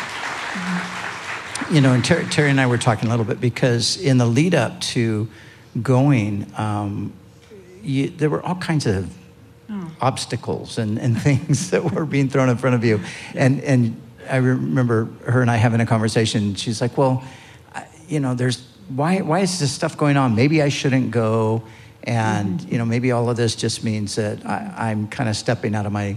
[1.71, 4.27] you know, and Terry, Terry and I were talking a little bit because in the
[4.27, 5.29] lead up to
[5.83, 7.15] going, um,
[7.89, 9.13] you, there were all kinds of
[10.01, 13.01] obstacles and, and things that were being thrown in front of you.
[13.35, 16.55] And, and I remember her and I having a conversation.
[16.55, 17.25] She's like, well,
[18.09, 20.35] you know, there's, why, why is this stuff going on?
[20.35, 21.63] Maybe I shouldn't go.
[22.05, 25.75] And, you know, maybe all of this just means that I, I'm kind of stepping
[25.75, 26.17] out of my,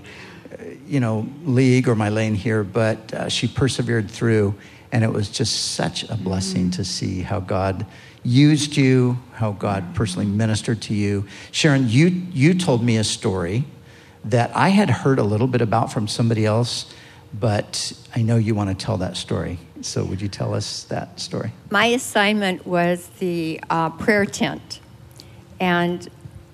[0.88, 2.64] you know, league or my lane here.
[2.64, 4.56] But uh, she persevered through.
[4.94, 7.86] And it was just such a blessing to see how God
[8.24, 11.26] used you, how God personally ministered to you.
[11.52, 13.66] Sharon, you, you told me a story
[14.26, 16.94] that I had heard a little bit about from somebody else,
[17.34, 19.58] but I know you want to tell that story.
[19.82, 21.54] So would you tell us that story?
[21.72, 24.80] My assignment was the uh, prayer tent.
[25.60, 26.08] And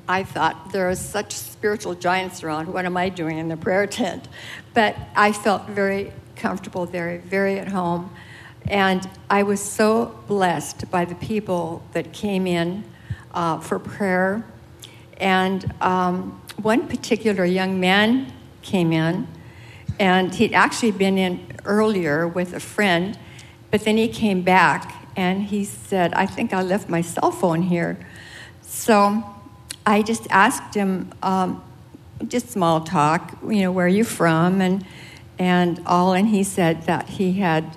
[0.07, 2.71] I thought, there are such spiritual giants around.
[2.71, 4.27] What am I doing in the prayer tent?
[4.73, 8.11] But I felt very comfortable there, very at home.
[8.67, 12.83] And I was so blessed by the people that came in
[13.33, 14.45] uh, for prayer.
[15.17, 19.27] And um, one particular young man came in,
[19.99, 23.17] and he'd actually been in earlier with a friend,
[23.71, 27.63] but then he came back and he said, I think I left my cell phone
[27.63, 27.97] here.
[28.61, 29.23] So
[29.85, 31.63] I just asked him, um,
[32.27, 34.61] just small talk, you know, where are you from?
[34.61, 34.85] And,
[35.39, 37.75] and all, and he said that he had,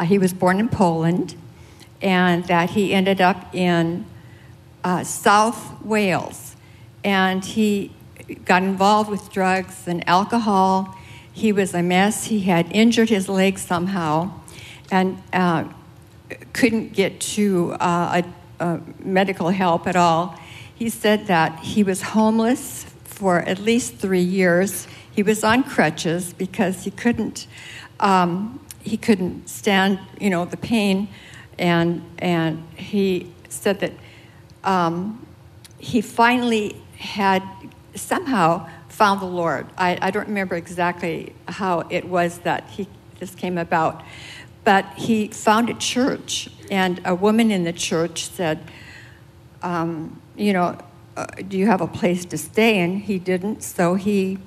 [0.00, 1.34] uh, he was born in Poland
[2.00, 4.06] and that he ended up in
[4.82, 6.56] uh, South Wales.
[7.04, 7.92] And he
[8.46, 10.96] got involved with drugs and alcohol.
[11.32, 12.24] He was a mess.
[12.26, 14.32] He had injured his leg somehow
[14.90, 15.64] and uh,
[16.54, 18.22] couldn't get to uh,
[18.58, 20.34] a, a medical help at all.
[20.74, 24.88] He said that he was homeless for at least three years.
[25.12, 27.46] He was on crutches because he couldn't,
[27.98, 31.08] um, he couldn't stand, you know, the pain,
[31.58, 33.92] and and he said that
[34.64, 35.26] um,
[35.78, 37.42] he finally had
[37.94, 39.66] somehow found the Lord.
[39.76, 42.88] I, I don't remember exactly how it was that he
[43.18, 44.02] this came about,
[44.64, 48.60] but he found a church, and a woman in the church said,
[49.62, 50.78] um, "You know,
[51.16, 54.38] uh, do you have a place to stay?" And he didn't, so he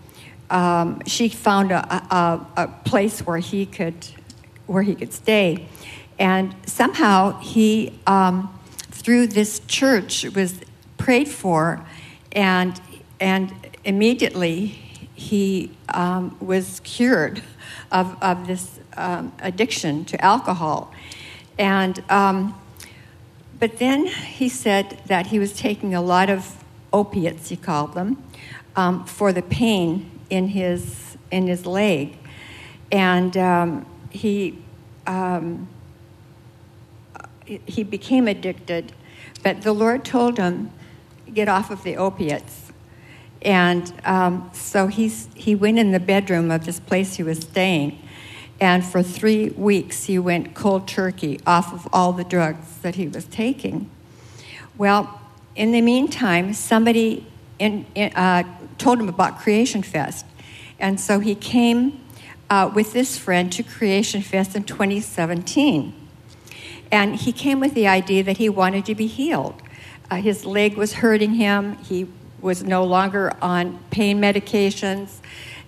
[0.49, 4.07] um, she found a, a, a place where he could
[4.67, 5.67] where he could stay,
[6.19, 8.59] and somehow he um,
[8.91, 10.59] through this church was
[10.97, 11.85] prayed for,
[12.31, 12.79] and
[13.19, 14.79] and immediately
[15.15, 17.41] he um, was cured
[17.91, 20.91] of, of this um, addiction to alcohol.
[21.57, 22.59] And, um,
[23.59, 28.21] but then he said that he was taking a lot of opiates, he called them,
[28.75, 32.17] um, for the pain in his, in his leg.
[32.91, 34.57] And um, he,
[35.05, 35.67] um,
[37.45, 38.93] he became addicted,
[39.43, 40.71] but the Lord told him,
[41.33, 42.71] get off of the opiates.
[43.41, 48.01] And um, so he's, he went in the bedroom of this place he was staying.
[48.61, 53.07] And for three weeks, he went cold turkey off of all the drugs that he
[53.07, 53.89] was taking.
[54.77, 55.19] Well,
[55.55, 57.27] in the meantime, somebody
[57.59, 58.43] in, in, uh,
[58.77, 60.25] told him about Creation Fest.
[60.79, 61.99] And so he came
[62.53, 65.91] uh, with this friend to Creation Fest in 2017.
[66.91, 69.59] And he came with the idea that he wanted to be healed.
[70.11, 71.77] Uh, his leg was hurting him.
[71.77, 72.07] He
[72.41, 75.17] was no longer on pain medications.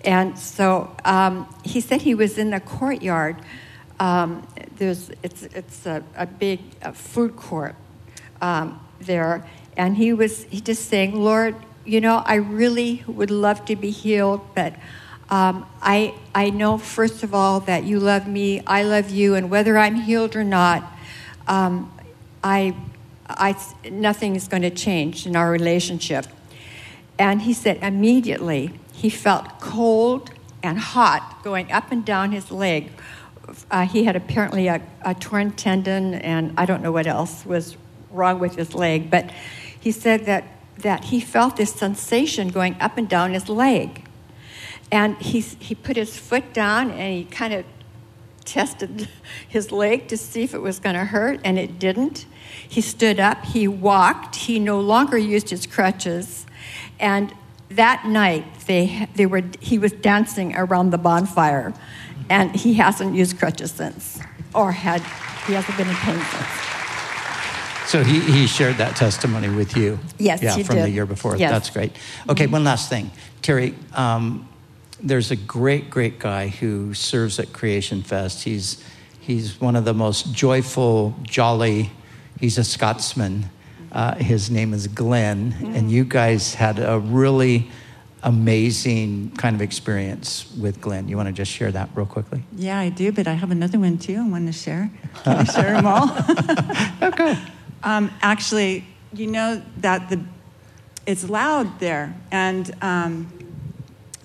[0.03, 3.37] And so um, he said he was in the courtyard.
[3.99, 7.75] Um, there's, it's it's a, a big uh food court
[8.41, 9.43] um, there.
[9.75, 13.89] And he was he just saying, Lord, you know, I really would love to be
[13.89, 14.75] healed, but
[15.29, 19.49] um, I, I know, first of all, that you love me, I love you, and
[19.49, 20.83] whether I'm healed or not,
[21.47, 21.91] um,
[22.43, 22.75] I,
[23.27, 23.55] I,
[23.89, 26.27] nothing is going to change in our relationship.
[27.17, 32.91] And he said immediately he felt cold and hot going up and down his leg
[33.71, 37.77] uh, he had apparently a, a torn tendon, and I don't know what else was
[38.11, 39.31] wrong with his leg, but
[39.79, 40.45] he said that,
[40.79, 44.04] that he felt this sensation going up and down his leg.
[44.91, 47.65] And he, he put his foot down and he kind of
[48.45, 49.09] tested
[49.47, 52.25] his leg to see if it was going to hurt, and it didn't.
[52.67, 56.45] He stood up, he walked, he no longer used his crutches,
[56.99, 57.33] and
[57.69, 61.73] that night they, they were, he was dancing around the bonfire,
[62.29, 64.19] and he hasn't used crutches since,
[64.53, 65.01] or had,
[65.47, 66.47] he hasn't been in pain since.
[67.87, 69.99] So he, he shared that testimony with you.
[70.17, 71.37] Yes, yeah, from the year before.
[71.37, 71.51] Yes.
[71.51, 71.91] That's great.
[72.27, 73.11] Okay, one last thing,
[73.43, 73.75] Terry.
[73.93, 74.49] Um,
[75.05, 78.43] there's a great, great guy who serves at Creation Fest.
[78.43, 78.83] He's
[79.19, 81.91] he's one of the most joyful, jolly.
[82.39, 83.49] He's a Scotsman.
[83.91, 87.69] Uh, his name is Glenn, and you guys had a really
[88.23, 91.07] amazing kind of experience with Glenn.
[91.07, 92.43] You want to just share that real quickly?
[92.55, 94.17] Yeah, I do, but I have another one too.
[94.17, 94.91] I want to share.
[95.23, 96.09] Can I share them all?
[97.05, 97.37] Okay.
[97.83, 100.19] Um, actually, you know that the
[101.05, 103.31] it's loud there, and um,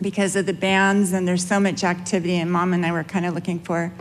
[0.00, 3.26] because of the bands and there's so much activity, and Mom and I were kind
[3.26, 3.92] of looking for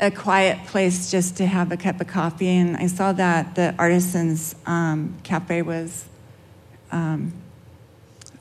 [0.00, 3.74] a quiet place just to have a cup of coffee, and I saw that the
[3.78, 6.04] Artisans um, Cafe was
[6.90, 7.32] um,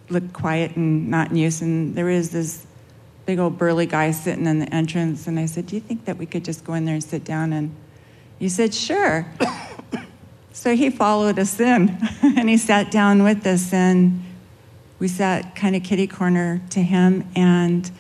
[0.10, 2.66] looked quiet and not in use, and there was this
[3.26, 6.18] big old burly guy sitting in the entrance, and I said, "Do you think that
[6.18, 7.76] we could just go in there and sit down?" And
[8.40, 9.26] he said, "Sure."
[10.56, 14.24] So he followed us in and he sat down with us and
[15.04, 17.92] we sat kind of kitty corner to him and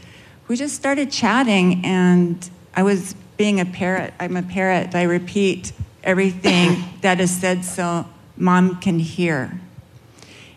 [0.48, 4.14] we just started chatting and I was being a parrot.
[4.22, 4.96] I'm a parrot.
[4.96, 8.06] I repeat everything that is said so
[8.38, 9.60] mom can hear.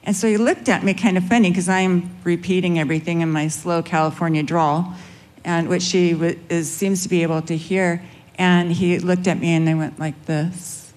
[0.05, 3.49] And so he looked at me kind of funny because I'm repeating everything in my
[3.49, 4.95] slow California drawl,
[5.45, 8.05] and which she w- is, seems to be able to hear.
[8.37, 10.93] And he looked at me and I went like this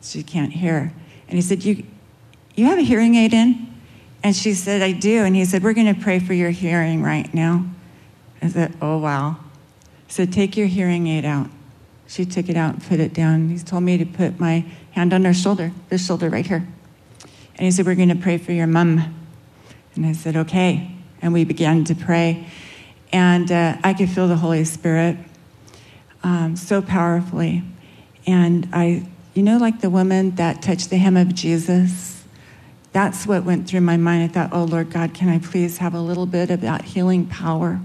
[0.00, 0.94] she can't hear.
[1.28, 1.84] And he said, You,
[2.54, 3.67] you have a hearing aid in?
[4.22, 5.24] And she said, I do.
[5.24, 7.66] And he said, We're going to pray for your hearing right now.
[8.42, 9.36] I said, Oh, wow.
[10.06, 11.48] He said, Take your hearing aid out.
[12.06, 13.50] She took it out and put it down.
[13.50, 16.66] He told me to put my hand on her shoulder, this shoulder right here.
[17.54, 19.14] And he said, We're going to pray for your mom.
[19.94, 20.94] And I said, Okay.
[21.20, 22.46] And we began to pray.
[23.12, 25.16] And uh, I could feel the Holy Spirit
[26.22, 27.62] um, so powerfully.
[28.26, 32.17] And I, you know, like the woman that touched the hem of Jesus?
[32.92, 34.24] That's what went through my mind.
[34.24, 37.26] I thought, oh, Lord God, can I please have a little bit of that healing
[37.26, 37.80] power?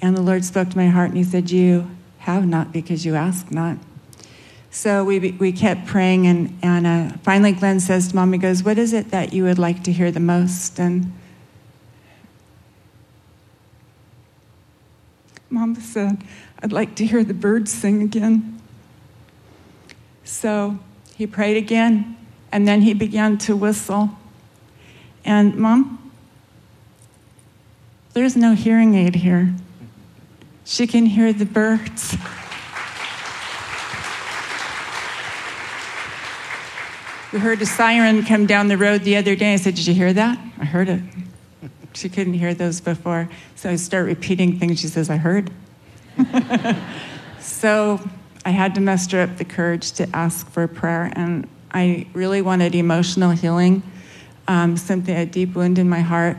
[0.00, 3.14] And the Lord spoke to my heart and He said, You have not because you
[3.14, 3.78] ask not.
[4.70, 8.62] So we, we kept praying, and, and uh, finally Glenn says to mom, he goes,
[8.62, 10.78] What is it that you would like to hear the most?
[10.78, 11.12] And
[15.48, 16.22] mom said,
[16.62, 18.60] I'd like to hear the birds sing again.
[20.22, 20.78] So
[21.16, 22.17] he prayed again,
[22.52, 24.10] and then he began to whistle.
[25.24, 26.12] And mom,
[28.12, 29.54] there's no hearing aid here.
[30.64, 32.16] She can hear the birds.
[37.30, 39.52] We heard a siren come down the road the other day.
[39.52, 40.38] I said, Did you hear that?
[40.58, 41.02] I heard it.
[41.92, 43.28] She couldn't hear those before.
[43.54, 44.80] So I start repeating things.
[44.80, 45.50] She says, I heard.
[47.40, 48.00] so
[48.46, 51.12] I had to muster up the courage to ask for prayer.
[51.14, 53.82] And I really wanted emotional healing,
[54.46, 56.36] um, something, a deep wound in my heart,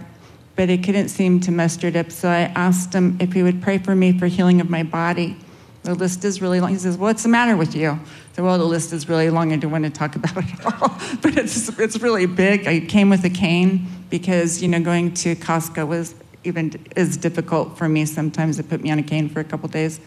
[0.56, 2.12] but it couldn't seem to muster it up.
[2.12, 5.38] So I asked him if he would pray for me for healing of my body.
[5.84, 6.72] The list is really long.
[6.72, 7.92] He says, What's the matter with you?
[7.92, 8.00] I
[8.34, 9.54] said, Well, the list is really long.
[9.54, 10.90] I don't want to talk about it all.
[11.22, 12.68] but it's, it's really big.
[12.68, 17.78] I came with a cane because, you know, going to Costco was even is difficult
[17.78, 18.60] for me sometimes.
[18.60, 20.00] It put me on a cane for a couple days.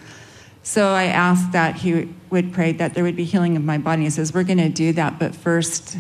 [0.63, 4.05] So I asked that he would pray that there would be healing of my body.
[4.05, 5.97] He says, We're going to do that, but first,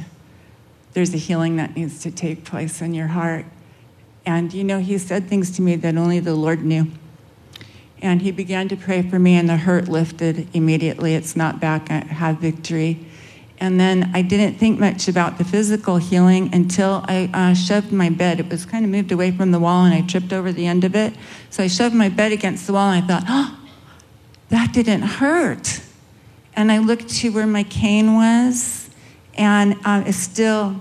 [0.92, 3.44] there's a healing that needs to take place in your heart.
[4.24, 6.86] And, you know, he said things to me that only the Lord knew.
[8.00, 11.14] And he began to pray for me, and the hurt lifted immediately.
[11.14, 11.90] It's not back.
[11.90, 13.06] I have victory.
[13.58, 18.10] And then I didn't think much about the physical healing until I uh, shoved my
[18.10, 18.40] bed.
[18.40, 20.84] It was kind of moved away from the wall, and I tripped over the end
[20.84, 21.14] of it.
[21.50, 23.61] So I shoved my bed against the wall, and I thought, oh,
[24.52, 25.80] that didn't hurt.
[26.54, 28.90] And I looked to where my cane was,
[29.34, 30.80] and uh, it still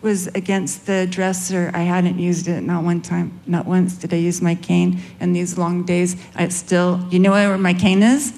[0.00, 1.70] was against the dresser.
[1.74, 5.00] I hadn't used it not one time, not once did I use my cane.
[5.20, 8.32] in these long days, I still, you know where my cane is?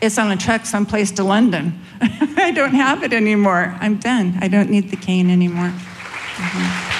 [0.00, 1.80] It's on a truck someplace to London.
[2.00, 3.76] I don't have it anymore.
[3.80, 4.38] I'm done.
[4.40, 5.72] I don't need the cane anymore.
[6.36, 6.94] Mm-hmm.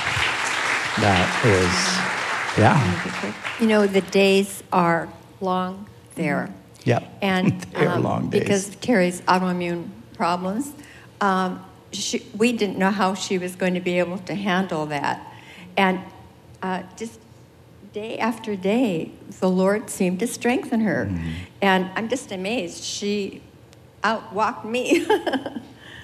[1.01, 3.61] That is, yeah.
[3.61, 5.09] You know, the days are
[5.41, 5.87] long
[6.17, 6.53] there.
[6.85, 7.19] Yep.
[7.23, 8.41] And They are um, long days.
[8.43, 10.73] because of Terry's autoimmune problems,
[11.21, 15.21] um, she, we didn't know how she was going to be able to handle that.
[15.77, 16.01] And
[16.63, 17.19] uh, just
[17.93, 19.11] day after day,
[19.41, 21.07] the Lord seemed to strengthen her.
[21.11, 21.31] Mm-hmm.
[21.63, 22.83] And I'm just amazed.
[22.85, 23.43] She
[24.03, 25.07] outwalked me.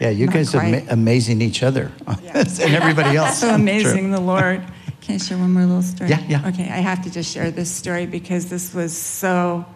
[0.01, 0.75] Yeah, you Not guys are quite.
[0.75, 3.39] ama- amazing each other and everybody else.
[3.39, 4.13] so amazing, True.
[4.13, 4.65] the Lord.
[5.03, 6.09] Can I share one more little story?
[6.09, 6.49] Yeah, yeah.
[6.49, 9.67] Okay, I have to just share this story because this was so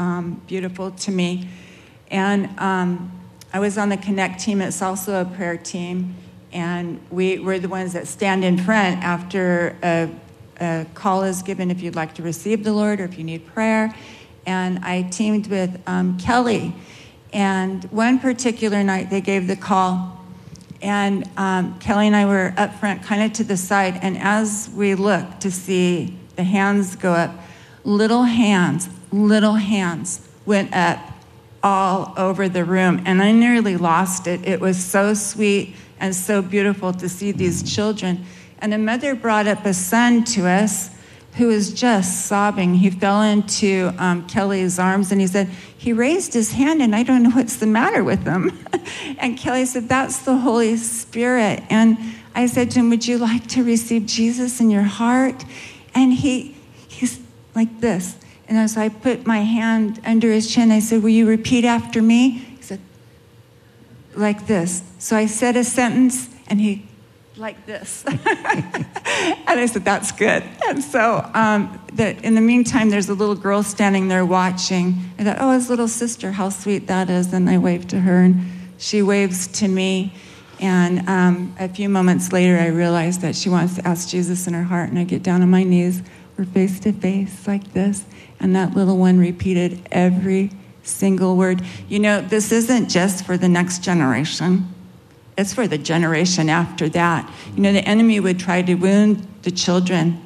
[0.00, 1.46] um, beautiful to me.
[2.10, 3.12] And um,
[3.52, 4.62] I was on the Connect team.
[4.62, 6.16] It's also a prayer team.
[6.52, 10.10] And we, we're the ones that stand in front after a,
[10.58, 13.46] a call is given if you'd like to receive the Lord or if you need
[13.46, 13.94] prayer.
[14.46, 16.74] And I teamed with um, Kelly.
[17.32, 20.18] And one particular night, they gave the call.
[20.80, 23.98] And um, Kelly and I were up front, kind of to the side.
[24.00, 27.34] And as we looked to see the hands go up,
[27.84, 30.98] little hands, little hands went up
[31.62, 33.02] all over the room.
[33.04, 34.46] And I nearly lost it.
[34.46, 38.24] It was so sweet and so beautiful to see these children.
[38.58, 40.90] And a mother brought up a son to us
[41.36, 42.74] who was just sobbing.
[42.74, 47.02] He fell into um, Kelly's arms and he said, He raised his hand and I
[47.02, 48.58] don't know what's the matter with him.
[49.18, 51.62] and Kelly said, That's the Holy Spirit.
[51.70, 51.98] And
[52.34, 55.44] I said to him, Would you like to receive Jesus in your heart?
[55.94, 56.56] And he,
[56.88, 57.20] he's
[57.54, 58.16] like this.
[58.50, 60.72] And so I put my hand under his chin.
[60.72, 62.30] I said, Will you repeat after me?
[62.30, 62.80] He said,
[64.14, 64.82] like this.
[64.98, 66.86] So I said a sentence and he
[67.36, 68.04] like this.
[68.06, 68.18] and
[69.46, 70.42] I said, that's good.
[70.66, 74.96] And so um, the, in the meantime, there's a little girl standing there watching.
[75.18, 77.32] I thought, oh, his little sister, how sweet that is.
[77.32, 78.42] And I waved to her and
[78.78, 80.12] she waves to me.
[80.58, 84.52] And um, a few moments later, I realized that she wants to ask Jesus in
[84.52, 84.90] her heart.
[84.90, 86.02] And I get down on my knees.
[86.36, 88.04] We're face to face like this.
[88.40, 90.50] And that little one repeated every
[90.82, 91.62] single word.
[91.88, 94.72] You know, this isn't just for the next generation,
[95.36, 97.32] it's for the generation after that.
[97.54, 100.20] You know, the enemy would try to wound the children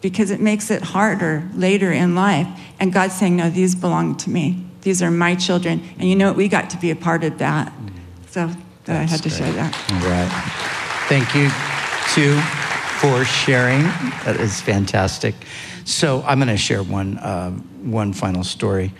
[0.00, 2.46] because it makes it harder later in life.
[2.78, 4.64] And God's saying, No, these belong to me.
[4.82, 5.82] These are my children.
[5.98, 6.36] And you know what?
[6.36, 7.72] We got to be a part of that.
[8.28, 8.50] So
[8.84, 9.92] that I had to That's share that.
[9.92, 10.28] All right.
[11.08, 11.48] Thank you,
[12.14, 12.38] too,
[13.00, 13.82] for sharing.
[14.24, 15.34] That is fantastic.
[15.84, 18.92] So I'm going to share one, uh, one final story.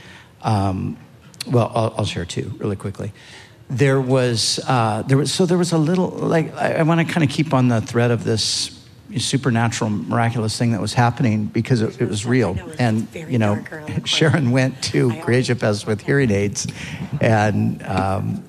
[0.42, 0.98] Um,
[1.46, 3.12] well, I'll, I'll share two really quickly.
[3.70, 7.12] There was, uh, there was, so there was a little, like, I, I want to
[7.12, 8.84] kind of keep on the thread of this
[9.16, 12.58] supernatural, miraculous thing that was happening because it, it was real.
[12.78, 13.62] And, you know,
[14.04, 16.66] Sharon went to Creation Fest with hearing aids,
[17.20, 18.44] and um,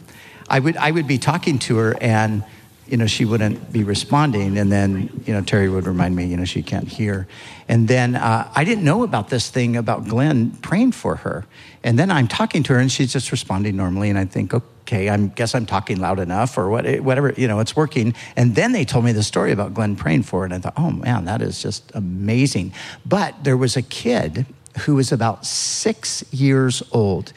[0.49, 2.43] I would I would be talking to her, and
[2.87, 6.37] you know she wouldn't be responding, and then you know Terry would remind me, you
[6.37, 7.27] know she can't hear,
[7.67, 11.45] and then uh, I didn't know about this thing about Glenn praying for her,
[11.83, 15.09] and then I'm talking to her, and she's just responding normally, and I think, okay,
[15.09, 18.71] I guess I'm talking loud enough, or what, whatever, you know, it's working, and then
[18.71, 21.25] they told me the story about Glenn praying for her, and I thought, oh man,
[21.25, 22.73] that is just amazing,
[23.05, 24.45] but there was a kid
[24.81, 27.33] who was about six years old,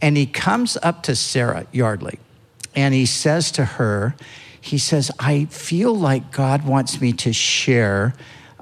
[0.00, 2.18] and he comes up to Sarah Yardley
[2.74, 4.14] and he says to her,
[4.64, 8.14] he says, I feel like God wants me to share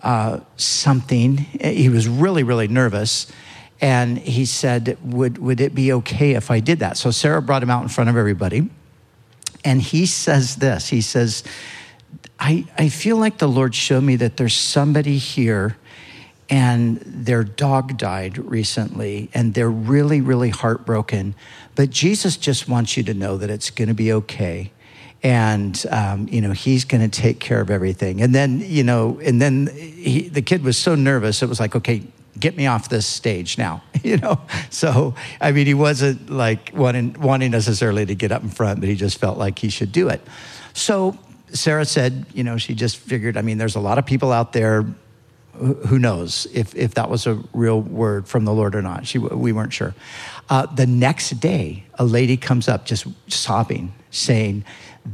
[0.03, 1.37] uh, something.
[1.37, 3.31] He was really, really nervous.
[3.81, 6.97] And he said, would, would it be okay if I did that?
[6.97, 8.69] So Sarah brought him out in front of everybody.
[9.65, 11.45] And he says this He says,
[12.37, 15.77] I, I feel like the Lord showed me that there's somebody here
[16.51, 21.37] and their dog died recently and they're really, really heartbroken.
[21.77, 24.73] But Jesus just wants you to know that it's going to be okay.
[25.23, 28.21] And, um, you know, he's going to take care of everything.
[28.21, 31.77] And then, you know, and then he, the kid was so nervous, it was like,
[31.77, 32.03] okay,
[32.39, 34.41] get me off this stage now, you know?
[34.71, 38.89] So, I mean, he wasn't like wanting, wanting necessarily to get up in front, but
[38.89, 40.21] he just felt like he should do it.
[40.73, 41.17] So,
[41.53, 44.53] Sarah said, you know, she just figured, I mean, there's a lot of people out
[44.53, 44.87] there
[45.55, 49.07] who knows if, if that was a real word from the Lord or not.
[49.07, 49.95] She, we weren't sure.
[50.49, 54.65] Uh, the next day, a lady comes up just sobbing, saying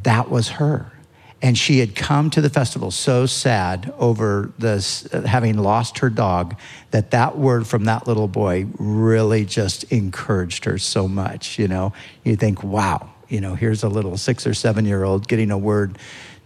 [0.03, 0.93] that was her.
[1.41, 6.59] And she had come to the festival so sad over this, having lost her dog
[6.91, 11.57] that that word from that little boy really just encouraged her so much.
[11.57, 11.93] You know,
[12.24, 15.59] you think, wow, you know, here's a little six or seven year old getting a
[15.59, 15.99] word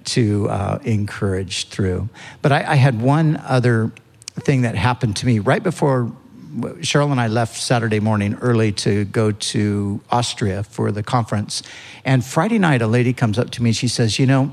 [0.05, 2.09] to uh, encourage through.
[2.43, 3.93] But I, I, had one other
[4.41, 6.11] thing that happened to me right before
[6.53, 11.63] Cheryl and I left Saturday morning early to go to Austria for the conference.
[12.05, 13.71] And Friday night, a lady comes up to me.
[13.71, 14.53] and She says, You know,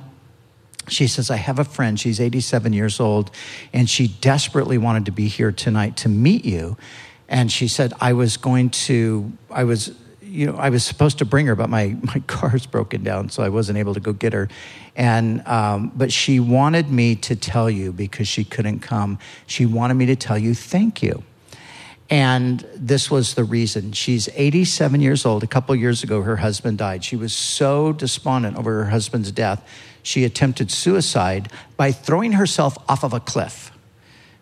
[0.87, 1.99] she says, I have a friend.
[1.99, 3.31] She's 87 years old,
[3.73, 6.77] and she desperately wanted to be here tonight to meet you.
[7.27, 11.25] And she said, I was going to, I was, you know, I was supposed to
[11.25, 14.33] bring her, but my, my car's broken down, so I wasn't able to go get
[14.33, 14.47] her.
[14.95, 19.19] And, um, but she wanted me to tell you because she couldn't come.
[19.47, 21.23] She wanted me to tell you thank you.
[22.09, 23.91] And this was the reason.
[23.91, 25.43] She's 87 years old.
[25.43, 27.03] A couple years ago, her husband died.
[27.03, 29.67] She was so despondent over her husband's death,
[30.01, 33.71] she attempted suicide by throwing herself off of a cliff.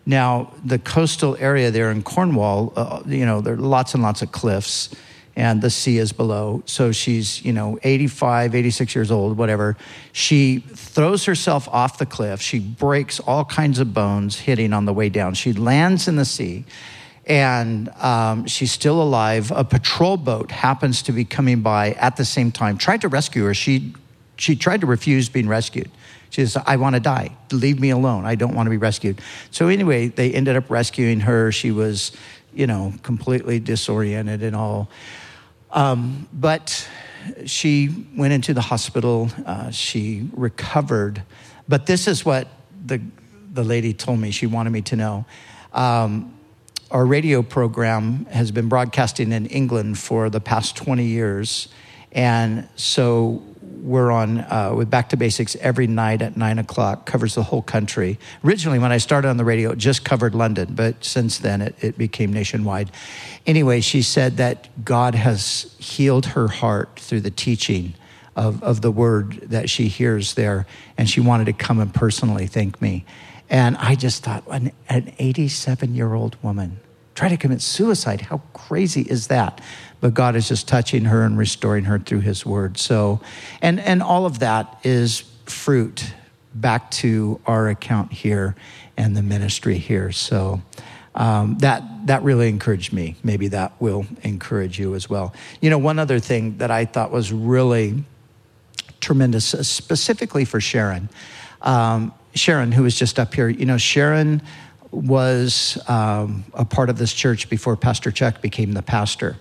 [0.06, 4.22] Now, the coastal area there in Cornwall, uh, you know, there are lots and lots
[4.22, 4.88] of cliffs,
[5.36, 6.62] and the sea is below.
[6.64, 9.76] So she's, you know, 85, 86 years old, whatever.
[10.12, 12.40] She throws herself off the cliff.
[12.40, 15.34] She breaks all kinds of bones hitting on the way down.
[15.34, 16.64] She lands in the sea
[17.28, 19.52] and um, she's still alive.
[19.54, 23.44] A patrol boat happens to be coming by at the same time, tried to rescue
[23.44, 23.54] her.
[23.54, 23.94] She,
[24.36, 25.90] she tried to refuse being rescued.
[26.30, 27.36] She says, I want to die.
[27.52, 28.24] Leave me alone.
[28.24, 29.20] I don't want to be rescued.
[29.50, 31.52] So, anyway, they ended up rescuing her.
[31.52, 32.12] She was,
[32.54, 34.90] you know, completely disoriented and all.
[35.70, 36.88] Um, but
[37.44, 39.30] she went into the hospital.
[39.44, 41.22] Uh, she recovered.
[41.66, 42.48] But this is what
[42.86, 43.02] the,
[43.52, 45.26] the lady told me she wanted me to know.
[45.72, 46.37] Um,
[46.90, 51.68] our radio program has been broadcasting in England for the past 20 years.
[52.12, 53.42] And so
[53.82, 57.62] we're on uh, with Back to Basics every night at nine o'clock, covers the whole
[57.62, 58.18] country.
[58.44, 61.74] Originally, when I started on the radio, it just covered London, but since then it,
[61.80, 62.90] it became nationwide.
[63.46, 67.94] Anyway, she said that God has healed her heart through the teaching
[68.34, 70.66] of, of the word that she hears there,
[70.96, 73.04] and she wanted to come and personally thank me.
[73.50, 76.80] And I just thought, an, an 87 year old woman
[77.14, 78.20] try to commit suicide.
[78.20, 79.60] How crazy is that?
[80.00, 82.78] But God is just touching her and restoring her through his word.
[82.78, 83.20] So,
[83.60, 86.12] and, and all of that is fruit
[86.54, 88.54] back to our account here
[88.96, 90.12] and the ministry here.
[90.12, 90.62] So,
[91.16, 93.16] um, that that really encouraged me.
[93.24, 95.34] Maybe that will encourage you as well.
[95.60, 98.04] You know, one other thing that I thought was really
[99.00, 101.08] tremendous, uh, specifically for Sharon.
[101.60, 104.42] Um, Sharon, who was just up here, you know, Sharon
[104.90, 109.36] was um, a part of this church before Pastor Chuck became the pastor.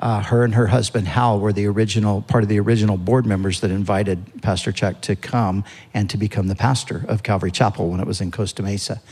[0.00, 3.60] Uh, her and her husband Hal were the original part of the original board members
[3.60, 5.62] that invited Pastor Chuck to come
[5.92, 9.02] and to become the pastor of Calvary Chapel when it was in Costa Mesa.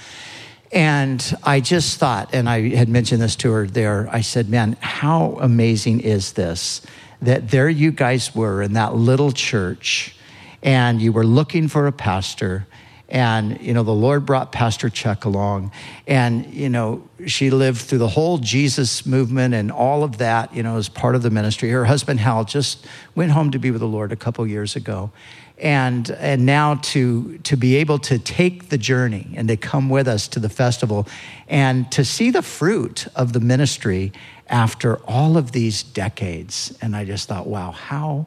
[0.72, 4.76] And I just thought, and I had mentioned this to her there, I said, Man,
[4.80, 6.82] how amazing is this?
[7.20, 10.14] That there you guys were in that little church,
[10.62, 12.66] and you were looking for a pastor,
[13.08, 15.72] and, you know, the Lord brought Pastor Chuck along.
[16.06, 20.62] And, you know, she lived through the whole Jesus movement and all of that, you
[20.62, 21.70] know, as part of the ministry.
[21.70, 25.10] Her husband, Hal, just went home to be with the Lord a couple years ago.
[25.56, 30.06] And, and now to, to be able to take the journey and to come with
[30.06, 31.08] us to the festival
[31.48, 34.12] and to see the fruit of the ministry
[34.48, 36.76] after all of these decades.
[36.82, 38.26] And I just thought, wow, how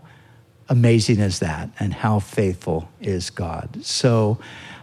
[0.67, 1.69] amazing is that?
[1.79, 3.85] And how faithful is God?
[3.85, 4.39] So,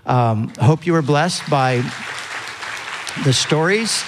[0.09, 1.77] um, hope you were blessed by
[3.25, 4.03] the stories.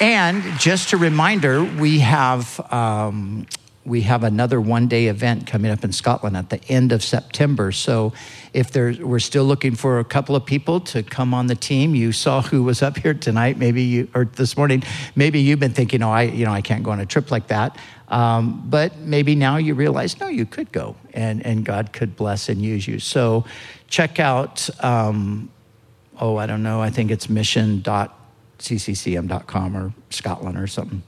[0.00, 3.46] And just a reminder, we have um,
[3.84, 7.72] we have another one day event coming up in Scotland at the end of September.
[7.72, 8.12] So
[8.52, 11.94] if there, we're still looking for a couple of people to come on the team,
[11.94, 14.82] you saw who was up here tonight, maybe you, or this morning,
[15.16, 17.48] maybe you've been thinking, oh, I, you know, I can't go on a trip like
[17.48, 17.76] that.
[18.10, 22.48] Um, but maybe now you realize, no, you could go and, and God could bless
[22.48, 22.98] and use you.
[22.98, 23.44] So
[23.88, 25.48] check out, um,
[26.18, 31.04] oh, I don't know, I think it's mission.cccm.com or Scotland or something.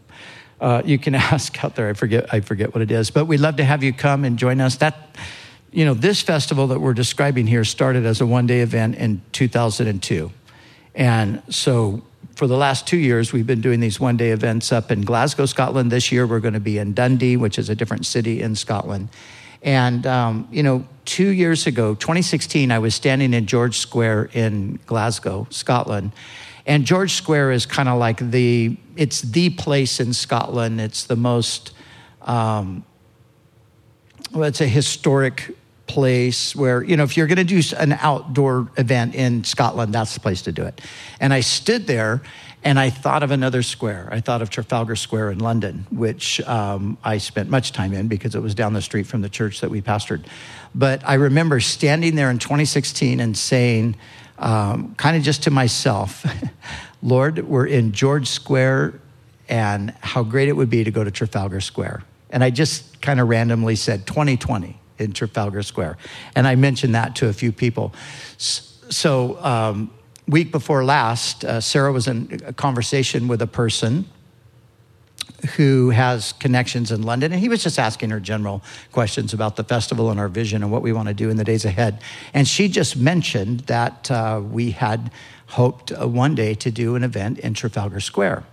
[0.61, 1.88] Uh, you can ask out there.
[1.88, 3.11] I forget, I forget what it is.
[3.11, 4.76] But we'd love to have you come and join us.
[4.76, 5.16] That,
[5.72, 9.22] you know, this festival that we're describing here started as a one day event in
[9.32, 10.30] 2002.
[10.94, 12.03] And so
[12.34, 15.46] for the last two years, we've been doing these one day events up in Glasgow,
[15.46, 15.90] Scotland.
[15.90, 19.08] This year, we're going to be in Dundee, which is a different city in Scotland.
[19.62, 24.80] And, um, you know, two years ago, 2016, I was standing in George Square in
[24.86, 26.12] Glasgow, Scotland.
[26.66, 30.80] And George Square is kind of like the, it's the place in Scotland.
[30.80, 31.72] It's the most,
[32.22, 32.84] um,
[34.32, 35.56] well, it's a historic
[35.93, 40.14] place where, you know, if you're going to do an outdoor event in Scotland, that's
[40.14, 40.80] the place to do it.
[41.20, 42.22] And I stood there
[42.64, 44.09] and I thought of another square.
[44.11, 48.34] I thought of Trafalgar Square in London, which um, I spent much time in because
[48.34, 50.24] it was down the street from the church that we pastored.
[50.74, 53.97] But I remember standing there in 2016 and saying,
[54.38, 56.24] um, kind of just to myself,
[57.03, 58.99] Lord, we're in George Square,
[59.47, 62.05] and how great it would be to go to Trafalgar Square.
[62.30, 65.97] And I just kind of randomly said 2020 in Trafalgar Square.
[66.34, 67.93] And I mentioned that to a few people.
[68.38, 69.90] So, um,
[70.28, 74.07] week before last, uh, Sarah was in a conversation with a person,
[75.57, 78.62] who has connections in London, and he was just asking her general
[78.93, 81.45] questions about the festival and our vision and what we want to do in the
[81.45, 82.01] days ahead.
[82.32, 85.11] And she just mentioned that uh, we had
[85.49, 88.45] hoped uh, one day to do an event in Trafalgar Square.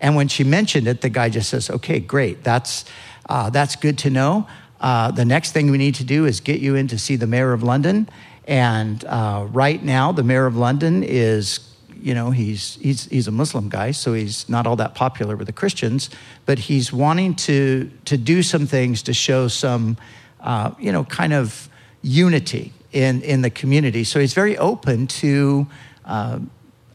[0.00, 2.44] And when she mentioned it, the guy just says, "Okay, great.
[2.44, 2.84] That's
[3.30, 4.46] uh, that's good to know.
[4.80, 7.26] Uh, the next thing we need to do is get you in to see the
[7.26, 8.08] mayor of London."
[8.46, 11.60] And uh, right now, the mayor of London is
[12.00, 15.46] you know, he's, he's, he's a Muslim guy, so he's not all that popular with
[15.46, 16.10] the Christians,
[16.44, 19.96] but he's wanting to, to do some things to show some,
[20.40, 21.68] uh, you know, kind of
[22.02, 24.04] unity in, in the community.
[24.04, 25.66] So he's very open to
[26.04, 26.38] uh,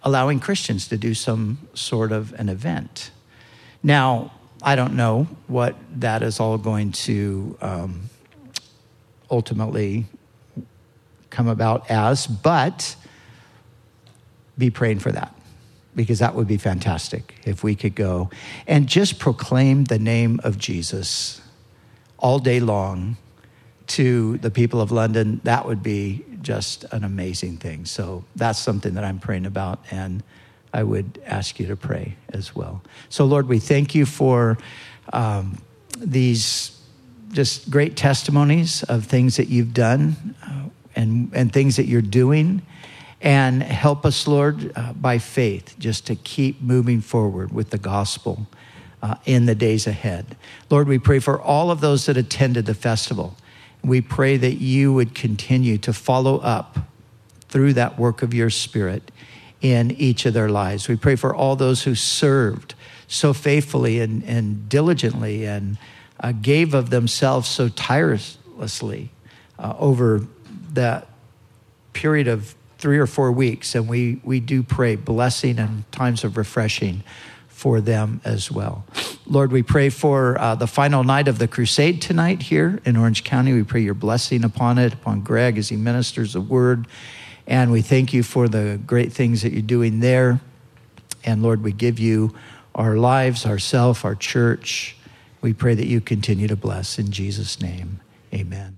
[0.04, 3.12] allowing Christians to do some sort of an event.
[3.84, 4.32] Now,
[4.64, 8.10] I don't know what that is all going to um,
[9.30, 10.06] ultimately
[11.30, 12.96] come about as, but
[14.58, 15.34] be praying for that
[15.96, 18.30] because that would be fantastic if we could go
[18.68, 21.42] and just proclaim the name of Jesus
[22.20, 23.18] all day long
[23.88, 25.42] to the people of London.
[25.44, 27.86] That would be just an amazing thing.
[27.86, 30.24] So that's something that I'm praying about, and
[30.74, 32.82] I would ask you to pray as well.
[33.10, 34.58] So, Lord, we thank you for
[35.12, 35.62] um,
[35.98, 36.78] these
[37.32, 42.62] just great testimonies of things that you've done uh, and, and things that you're doing.
[43.22, 48.48] And help us, Lord, uh, by faith, just to keep moving forward with the gospel
[49.04, 50.36] uh, in the days ahead.
[50.70, 53.38] Lord, we pray for all of those that attended the festival.
[53.84, 56.80] We pray that you would continue to follow up
[57.48, 59.12] through that work of your Spirit
[59.62, 60.88] in each of their lives.
[60.88, 62.74] We pray for all those who served
[63.08, 65.78] so faithfully and, and diligently and
[66.20, 69.12] uh, gave of themselves so tirelessly
[69.60, 70.26] uh, over
[70.74, 71.08] that
[71.94, 76.36] period of three or four weeks, and we, we do pray blessing and times of
[76.36, 77.04] refreshing
[77.48, 78.84] for them as well.
[79.28, 83.24] Lord, we pray for uh, the final night of the crusade tonight here in Orange
[83.24, 83.54] County.
[83.54, 86.88] We pray your blessing upon it, upon Greg as he ministers the word.
[87.48, 90.40] And we thank you for the great things that you're doing there.
[91.24, 92.36] And Lord, we give you
[92.74, 94.96] our lives, ourself, our church.
[95.42, 98.00] We pray that you continue to bless in Jesus' name.
[98.34, 98.78] Amen.